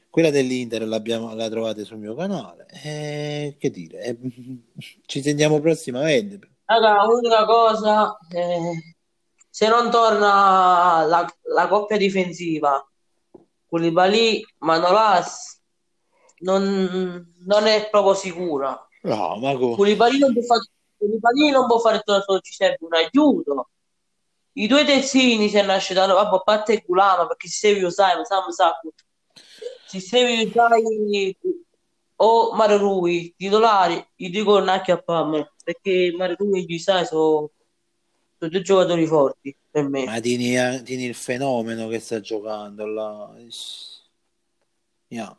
Quella 0.08 0.30
dell'Inter 0.30 0.88
l'abbiamo, 0.88 1.34
la 1.34 1.50
trovate 1.50 1.84
sul 1.84 1.98
mio 1.98 2.14
canale. 2.14 2.68
Eh, 2.84 3.56
che 3.58 3.72
dire, 3.72 4.04
eh, 4.04 4.18
ci 5.08 5.24
sentiamo 5.24 5.60
prossimamente. 5.60 6.58
Raga, 6.66 7.06
l'unica 7.06 7.44
cosa, 7.46 8.16
eh, 8.30 8.96
se 9.50 9.68
non 9.68 9.90
torna 9.90 11.06
la, 11.08 11.28
la 11.56 11.68
coppia 11.68 11.98
difensiva, 11.98 12.88
Koulibaly, 13.66 14.46
Manolas, 14.60 15.57
non, 16.40 17.34
non 17.46 17.66
è 17.68 17.90
proprio 17.90 18.14
sicura. 18.14 18.88
No, 19.04 19.38
ma 19.38 19.56
co- 19.56 19.76
Koulibaly 19.76 20.18
non 20.20 20.34
può 20.34 20.42
fare, 20.42 20.66
Koulibaly 20.98 21.50
non 21.52 21.68
può 21.68 21.80
fare 21.80 21.98
tutto 22.00 22.22
solo, 22.22 22.40
ci 22.40 22.54
serve 22.54 22.78
un 22.82 22.94
aiuto. 22.94 23.70
I 24.54 24.68
due 24.68 24.84
terzini 24.86 25.50
se 25.50 25.62
nasce 25.62 25.94
da 25.94 26.08
vabbè, 26.08 26.36
a 26.36 26.40
parte 26.40 26.84
Kulama, 26.84 27.28
perché 27.28 27.48
se 27.48 27.74
devi 27.74 27.86
usare, 27.86 28.26
Sam 28.26 28.50
Sacco, 28.50 28.94
se 29.86 30.00
devi 30.10 30.48
usare 30.48 30.82
o 32.20 32.56
Mario 32.56 32.78
Rui 32.78 33.34
titolari, 33.38 34.04
gli 34.16 34.30
dico 34.30 34.58
un 34.58 34.68
a 34.70 34.98
Pam, 34.98 35.54
perché 35.64 36.14
Mario 36.18 36.36
Rui 36.40 36.62
e 36.62 36.66
Gisai 36.66 37.06
sono, 37.06 37.52
sono 38.40 38.50
due 38.50 38.62
giocatori 38.62 39.06
forti 39.06 39.56
per 39.70 39.88
me. 39.88 40.06
ma 40.06 40.20
tieni, 40.20 40.58
eh, 40.58 40.82
tieni 40.84 41.06
il 41.06 41.14
fenomeno 41.14 41.88
che 41.88 42.00
sta 42.00 42.20
giocando 42.20 42.86
là. 42.88 43.32
Yeah. 45.10 45.38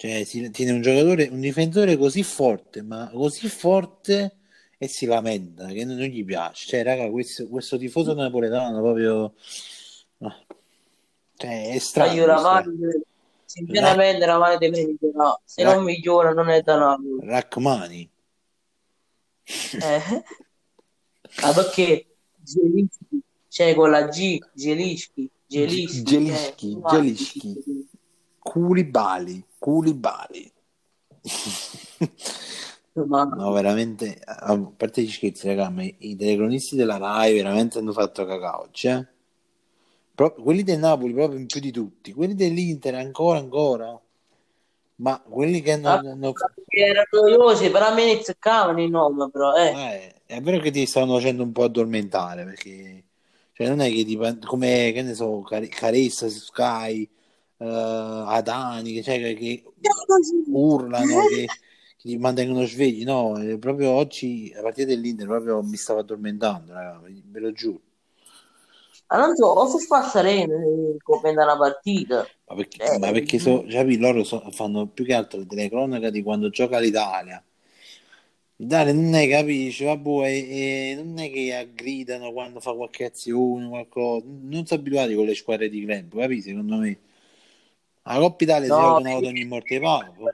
Cioè, 0.00 0.22
si- 0.22 0.48
tiene 0.52 0.70
un 0.70 0.80
giocatore, 0.80 1.26
un 1.26 1.40
difensore 1.40 1.96
così 1.96 2.22
forte, 2.22 2.82
ma 2.82 3.10
così 3.12 3.48
forte 3.48 4.36
e 4.78 4.86
si 4.86 5.06
lamenta 5.06 5.66
che 5.66 5.84
non, 5.84 5.96
gli 5.96 6.24
piace. 6.24 6.68
Cioè, 6.68 6.84
raga, 6.84 7.10
questo, 7.10 7.48
questo 7.48 7.76
tifoso 7.76 8.14
napoletano 8.14 8.80
proprio. 8.80 9.34
ah, 10.20 10.44
Cioè, 11.34 11.70
è 11.72 11.78
strano. 11.78 12.10
Dai, 12.10 12.20
oramai, 12.20 12.64
sinceramente, 13.44 14.22
oramai 14.22 14.58
deve 14.58 14.86
migliorare. 14.86 15.40
Se 15.44 15.64
non 15.64 15.82
migliora, 15.82 16.32
non 16.32 16.48
è 16.48 16.62
da 16.62 16.78
Napoli. 16.78 17.26
Rachmani. 17.26 18.10
Eh. 19.82 20.24
Ah, 21.40 21.52
perché 21.52 22.06
Zelinski, 22.44 23.20
cioè 23.48 23.74
con 23.74 23.90
la 23.90 24.06
G, 24.06 24.38
Zelinski, 24.54 25.28
Zelinski, 25.48 26.04
Zelinski, 26.06 26.72
eh, 26.72 26.88
Zelinski. 26.88 27.88
Culibali, 28.48 29.44
Culibali. 29.58 30.50
Ma 32.94 33.22
No, 33.24 33.52
veramente, 33.52 34.18
a 34.24 34.58
parte 34.76 35.02
gli 35.02 35.10
scherzi, 35.10 35.46
raga, 35.46 35.70
ma 35.70 35.84
i 35.84 36.16
telecronisti 36.16 36.74
della 36.74 36.96
Rai 36.96 37.34
veramente 37.34 37.78
hanno 37.78 37.92
fatto 37.92 38.24
cacao 38.24 38.62
oggi, 38.62 38.88
eh? 38.88 39.06
Pro- 40.14 40.34
quelli 40.34 40.64
del 40.64 40.80
Napoli 40.80 41.12
proprio 41.12 41.38
in 41.38 41.46
più 41.46 41.60
di 41.60 41.70
tutti, 41.70 42.12
quelli 42.12 42.34
dell'Inter 42.34 42.94
ancora, 42.96 43.38
ancora, 43.38 44.00
ma 44.96 45.20
quelli 45.20 45.60
che 45.60 45.72
hanno... 45.72 45.90
hanno- 45.90 46.32
erano 46.70 47.06
noiosi, 47.12 47.70
però 47.70 47.86
a 47.88 47.94
me 47.94 48.14
ne 48.14 48.22
zeccavano 48.22 48.80
i 48.82 48.90
nomi, 48.90 49.30
però, 49.30 49.54
eh. 49.54 49.70
Eh, 49.70 50.14
è 50.26 50.40
vero 50.40 50.58
che 50.58 50.72
ti 50.72 50.84
stavano 50.86 51.14
facendo 51.14 51.44
un 51.44 51.52
po' 51.52 51.64
addormentare, 51.64 52.44
perché 52.44 53.04
cioè, 53.52 53.68
non 53.68 53.80
è 53.80 53.90
che 53.90 54.04
ti, 54.04 54.16
come, 54.44 54.90
che 54.92 55.02
ne 55.02 55.14
so, 55.14 55.40
Car- 55.42 55.68
Caressa 55.68 56.28
su 56.28 56.40
Sky, 56.40 57.08
eh, 57.58 57.64
Adani, 57.66 58.92
che, 58.94 59.02
cioè, 59.02 59.34
che, 59.36 59.64
urlano, 60.46 61.24
che, 61.28 61.46
che 61.96 62.08
ti 62.08 62.16
mantengono 62.18 62.64
svegli. 62.66 63.04
No, 63.04 63.36
eh, 63.38 63.58
proprio 63.58 63.90
oggi 63.90 64.50
la 64.52 64.62
partita 64.62 64.88
dell'Inter 64.88 65.26
proprio 65.26 65.62
mi 65.62 65.76
stava 65.76 66.00
addormentando, 66.00 66.72
raga, 66.72 67.00
ve 67.04 67.40
lo 67.40 67.52
giuro. 67.52 67.80
Ma 69.10 69.16
non 69.18 69.34
so, 69.36 69.46
o 69.46 69.66
si 69.68 69.78
spassarene 69.84 70.96
come 71.02 71.32
da 71.32 71.44
una 71.44 71.56
partita. 71.56 72.26
Ma 72.48 72.54
perché, 72.56 72.78
Eh, 72.84 72.98
ma 72.98 73.10
perché 73.12 73.38
so, 73.38 73.64
capi, 73.68 73.96
loro 73.98 74.24
so- 74.24 74.50
fanno 74.50 74.86
più 74.88 75.04
che 75.04 75.14
altro 75.14 75.38
le 75.38 75.46
telecronache 75.46 76.10
di 76.10 76.22
quando 76.22 76.50
gioca 76.50 76.78
l'Italia. 76.78 77.42
L'Italia 78.56 78.92
non 78.92 79.14
è, 79.14 79.28
capisci, 79.28 79.84
vabbè, 79.84 80.08
e, 80.26 80.90
e 80.90 80.94
non 80.96 81.18
è 81.18 81.30
che 81.30 81.54
aggridano 81.54 82.32
quando 82.32 82.60
fa 82.60 82.72
qualche 82.74 83.04
azione, 83.04 83.68
qualcosa. 83.68 84.24
Non 84.26 84.66
sono 84.66 84.80
abituati 84.80 85.14
con 85.14 85.26
le 85.26 85.34
squadre 85.34 85.68
di 85.68 85.84
club, 85.84 86.18
capisci? 86.18 86.48
Secondo 86.50 86.76
me. 86.76 86.98
La 88.08 88.18
Coppa 88.18 88.44
Italia 88.44 88.64
si 88.64 88.70
No, 88.70 88.76
giocano 88.78 88.98
ad 88.98 89.22
perché- 89.22 89.26
ogni 89.26 89.44
morte 89.44 89.74
e 89.74 89.80
pago. 89.80 90.32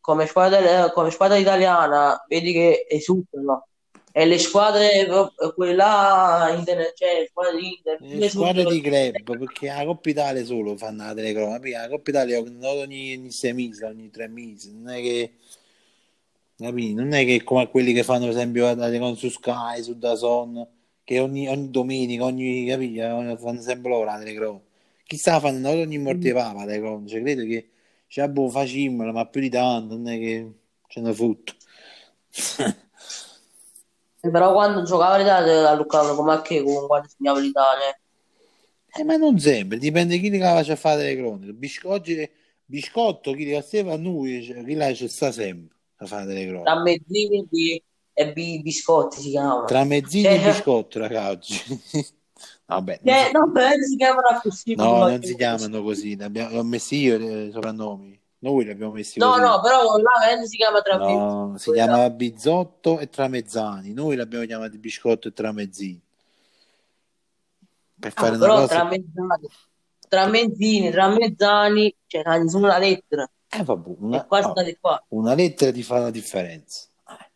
Come 0.00 0.26
squadra, 0.26 0.90
come 0.92 1.10
squadra 1.10 1.36
italiana, 1.36 2.24
vedi 2.28 2.52
che 2.52 2.86
esultano. 2.88 3.66
E 4.10 4.24
le 4.26 4.38
squadre, 4.38 5.06
quelle 5.54 5.74
là, 5.74 6.52
inter- 6.56 6.92
cioè, 6.94 7.26
squadre 7.28 7.58
di 7.58 7.66
Inter, 7.68 7.98
Le 8.00 8.28
squadre 8.28 8.64
di 8.64 8.80
club, 8.80 9.38
perché 9.38 9.66
la 9.66 9.84
Coppa 9.84 10.10
Italia 10.10 10.44
solo 10.44 10.76
fanno 10.76 11.04
la 11.04 11.14
telecronaca, 11.14 11.80
la 11.82 11.88
Coppa 11.88 12.10
Italia 12.10 12.38
ogni, 12.38 13.14
ogni 13.14 13.30
sei 13.30 13.52
mesi, 13.52 13.84
ogni 13.84 14.10
tre 14.10 14.28
mesi, 14.28 14.72
non 14.74 14.92
è 14.94 15.00
che, 15.00 15.32
capì? 16.56 16.94
Non 16.94 17.12
è 17.12 17.24
che 17.24 17.44
come 17.44 17.68
quelli 17.68 17.92
che 17.92 18.02
fanno 18.02 18.26
per 18.26 18.30
esempio 18.30 18.74
la 18.74 19.14
su 19.14 19.28
Sky, 19.28 19.82
su 19.82 19.96
Dazon, 19.98 20.66
che 21.04 21.18
ogni, 21.20 21.48
ogni 21.48 21.70
domenica, 21.70 22.24
ogni, 22.24 22.66
capì? 22.66 22.96
Eh, 22.96 23.36
Fanno 23.38 23.60
sempre 23.60 23.90
loro 23.90 24.04
la 24.04 24.18
telecronaca. 24.18 24.64
Chissà, 25.08 25.40
fanno 25.40 25.70
ogni 25.70 25.96
morte 25.96 26.34
papa 26.34 26.52
la 26.58 26.66
telecronaca, 26.66 27.08
cioè 27.08 27.22
credo 27.22 27.42
che, 27.44 27.70
cioè, 28.08 28.28
boh, 28.28 28.50
facimmela, 28.50 29.10
ma 29.10 29.24
più 29.26 29.40
di 29.40 29.48
tanto, 29.48 29.96
non 29.96 30.06
è 30.06 30.18
che 30.18 30.52
ce 30.86 31.00
ne 31.00 31.14
fotto. 31.14 31.54
Però 34.20 34.52
quando 34.52 34.82
giocava 34.82 35.16
l'Italia 35.16 35.70
a 35.70 35.74
Lucano 35.74 36.14
come 36.14 36.34
a 36.34 36.42
che 36.42 36.62
con 36.62 36.86
quando 36.86 37.08
segnava 37.08 37.40
l'Italia. 37.40 37.98
Eh, 38.98 39.04
ma 39.04 39.16
non 39.16 39.38
sempre, 39.38 39.78
dipende 39.78 40.18
chi 40.18 40.28
li 40.28 40.38
faccia 40.38 40.76
fare 40.76 41.04
le 41.04 41.16
cronache. 41.16 41.54
Bisco- 41.54 41.88
oggi, 41.88 42.30
biscotto, 42.66 43.32
chi 43.32 43.46
li 43.46 43.54
faceva 43.54 43.94
a 43.94 43.96
noi, 43.96 44.42
cioè, 44.42 44.62
chi 44.62 44.74
là 44.74 44.92
ci 44.92 45.08
sta 45.08 45.32
sempre 45.32 45.74
a 45.96 46.04
fare 46.04 46.34
le 46.34 46.46
cronache. 46.46 46.70
Tra 46.70 46.82
mezzini 46.82 47.82
e, 48.12 48.32
bi- 48.34 48.60
biscotti 48.60 49.22
si 49.22 49.30
chiamano. 49.30 49.64
Tra 49.64 49.84
mezzini 49.84 50.34
e 50.34 50.38
biscotto, 50.52 50.98
raga, 50.98 51.30
oggi. 51.30 51.54
Vabbè, 52.70 53.00
non 53.02 53.14
Cioè, 53.14 53.24
si- 53.26 53.32
no, 53.32 53.50
però 53.52 53.68
si 53.80 53.96
chiamano 53.96 54.40
così. 54.42 54.74
no, 54.74 54.98
non 55.08 55.22
si 55.22 55.34
chiamano 55.36 55.82
così, 55.82 56.16
li 56.16 56.22
abbiamo- 56.22 56.50
li 56.50 56.58
ho 56.58 56.62
messi 56.62 56.96
io 56.98 57.16
i 57.46 57.50
soprannomi. 57.50 58.20
Noi 58.40 58.64
li 58.64 58.70
abbiamo 58.70 58.92
messi 58.92 59.18
No, 59.18 59.30
così. 59.30 59.40
no, 59.40 59.60
però 59.62 59.96
là 59.96 60.10
veramente 60.20 60.46
si 60.48 60.56
chiama 60.58 60.80
tra 60.82 60.96
No, 60.98 61.54
si 61.56 61.70
Quella- 61.70 61.84
chiamava 61.84 62.10
Bizzotto 62.10 62.98
e 62.98 63.08
Tramezzani. 63.08 63.92
Noi 63.94 64.16
l'abbiamo 64.16 64.44
chiamato 64.44 64.76
Biscotto 64.78 65.28
e 65.28 65.32
Tramezzini. 65.32 66.00
Per 67.98 68.12
fare 68.12 68.28
Ah, 68.28 68.30
una 68.36 68.38
però 68.38 68.54
cosa... 68.54 68.66
tra 68.66 68.84
mezzani, 68.84 69.48
tra 70.08 70.26
mezzini, 70.26 70.90
tra 70.90 71.08
mezzani, 71.08 71.96
cioè 72.06 72.22
cangi 72.22 72.54
una 72.54 72.78
lettera. 72.78 73.28
Eh, 73.48 73.62
vabbè, 73.64 73.88
una... 73.98 74.26
No. 74.30 75.04
Una 75.08 75.34
lettera 75.34 75.72
ti 75.72 75.82
fa 75.82 75.98
la 75.98 76.10
differenza. 76.10 76.86
Eh. 77.08 77.30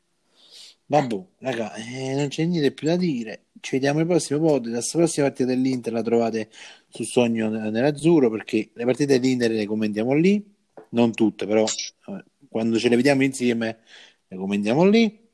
Vabbè, 0.86 1.20
raga, 1.38 1.72
eh, 1.74 2.14
non 2.14 2.28
c'è 2.28 2.44
niente 2.44 2.70
più 2.72 2.86
da 2.86 2.96
dire. 2.96 3.46
Ci 3.62 3.76
vediamo 3.76 4.00
al 4.00 4.06
prossimo 4.06 4.40
podcast. 4.40 4.92
La 4.92 4.98
prossima 4.98 5.26
partita 5.26 5.48
dell'Inter 5.48 5.92
la 5.92 6.02
trovate 6.02 6.50
su 6.88 7.04
Sogno 7.04 7.48
Nerazzurro 7.48 8.28
perché 8.28 8.70
le 8.74 8.84
partite 8.84 9.20
dell'Inter 9.20 9.52
le 9.52 9.66
commentiamo 9.66 10.14
lì. 10.14 10.44
Non 10.90 11.12
tutte, 11.12 11.46
però 11.46 11.64
quando 12.48 12.76
ce 12.76 12.88
le 12.88 12.96
vediamo 12.96 13.22
insieme 13.22 13.78
le 14.26 14.36
commentiamo 14.36 14.84
lì. 14.84 15.30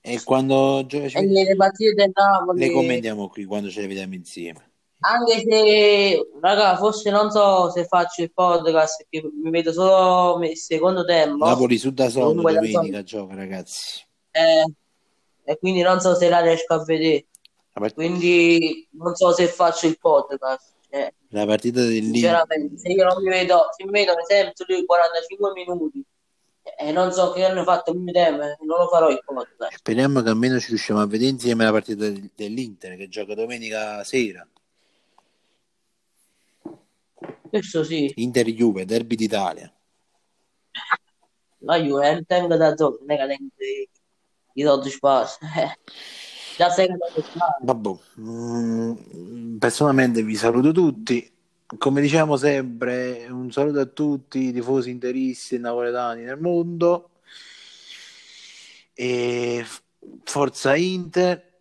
E 0.00 0.22
quando 0.24 0.86
ci 0.88 0.98
le 0.98 1.56
partite 1.56 1.92
del 1.92 2.10
Napoli, 2.14 2.58
le 2.58 2.70
commentiamo 2.72 3.28
qui 3.28 3.44
quando 3.44 3.68
ce 3.68 3.82
le 3.82 3.86
vediamo 3.86 4.14
insieme. 4.14 4.72
anche 5.00 5.42
se, 5.46 6.30
raga, 6.40 6.76
forse 6.78 7.10
non 7.10 7.30
so 7.30 7.70
se 7.70 7.84
faccio 7.84 8.22
il 8.22 8.32
podcast, 8.32 9.04
che 9.10 9.22
mi 9.42 9.50
vedo 9.50 9.72
solo 9.72 10.42
il 10.42 10.56
secondo 10.56 11.04
tempo. 11.04 11.44
Napoli 11.44 11.76
su 11.76 11.90
da 11.90 12.08
da 12.08 12.32
domenica 12.32 13.02
gioca, 13.02 13.34
ragazzi. 13.34 14.02
Eh, 14.30 14.64
e 15.44 15.58
quindi 15.58 15.82
non 15.82 16.00
so 16.00 16.14
se 16.14 16.28
la 16.28 16.40
riesco 16.40 16.74
a 16.74 16.84
vedere. 16.84 17.26
Part- 17.72 17.94
Quindi 17.94 18.86
non 18.92 19.14
so 19.16 19.32
se 19.32 19.46
faccio 19.48 19.86
il 19.86 19.98
podcast. 19.98 20.72
Cioè, 20.88 21.12
la 21.30 21.44
partita 21.44 21.80
dell'Inter. 21.80 22.12
sinceramente, 22.12 22.78
se 22.78 22.88
io 22.92 23.04
non 23.04 23.20
mi 23.22 23.28
vedo, 23.30 23.66
se 23.76 23.84
mi 23.84 23.90
vedo 23.90 24.12
i 24.12 24.84
45 24.86 25.52
minuti 25.52 26.04
e 26.78 26.92
non 26.92 27.10
so 27.12 27.32
che 27.32 27.44
hanno 27.44 27.64
fatto 27.64 27.90
il 27.90 27.98
mio 27.98 28.12
tempo, 28.12 28.42
eh, 28.42 28.56
non 28.60 28.78
lo 28.78 28.86
farò 28.88 29.10
il 29.10 29.20
podcast. 29.24 29.74
Speriamo 29.74 30.22
che 30.22 30.28
almeno 30.28 30.60
ci 30.60 30.68
riusciamo 30.68 31.00
a 31.00 31.06
vedere 31.06 31.30
insieme 31.30 31.64
la 31.64 31.72
partita 31.72 32.04
del- 32.04 32.30
dell'Inter 32.34 32.96
che 32.96 33.08
gioca 33.08 33.34
domenica 33.34 34.04
sera. 34.04 34.46
Questo 37.48 37.84
sì, 37.84 38.12
Inter 38.16 38.46
Juve, 38.50 38.84
derby 38.84 39.14
d'Italia. 39.16 39.72
la 41.58 41.76
Juve 41.80 42.12
non 42.12 42.24
tengo 42.26 42.56
da 42.56 42.74
gioco, 42.74 42.98
non 43.04 43.10
è 43.10 43.26
che 43.26 43.88
tengo 44.54 44.60
i- 44.60 44.60
i 44.60 44.62
soldi 44.62 44.90
spazio. 44.90 45.46
Eh, 45.56 45.78
già 46.56 46.70
sei. 46.70 46.88
Vabbè, 47.60 47.90
mm, 48.20 49.56
personalmente 49.58 50.22
vi 50.22 50.34
saluto 50.36 50.72
tutti. 50.72 51.30
Come 51.78 52.00
diciamo 52.00 52.36
sempre, 52.36 53.26
un 53.28 53.50
saluto 53.50 53.80
a 53.80 53.86
tutti 53.86 54.38
i 54.48 54.52
tifosi 54.52 54.90
interisti 54.90 55.56
e 55.56 55.58
napoletani 55.58 56.22
nel 56.22 56.38
mondo. 56.38 57.10
E 58.92 59.64
forza 60.22 60.76
Inter. 60.76 61.52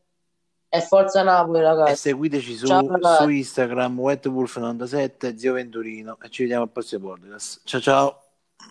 E 0.70 0.82
forza 0.82 1.24
Napoli, 1.24 1.60
E 1.60 1.62
ragazzi. 1.62 1.96
seguiteci 1.96 2.56
su, 2.56 2.66
Ciao, 2.68 2.88
ragazzi. 2.88 3.24
su 3.24 3.30
Instagram, 3.30 4.00
Wetwolf97, 4.00 5.36
Zio 5.36 5.54
Venturino. 5.54 6.18
E 6.22 6.30
ci 6.30 6.42
vediamo 6.44 6.64
al 6.64 6.70
prossimo 6.72 7.10
podcast. 7.10 7.62
Ciao 7.64 7.82
ciao. 7.82 8.22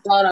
Ciao, 0.03 0.19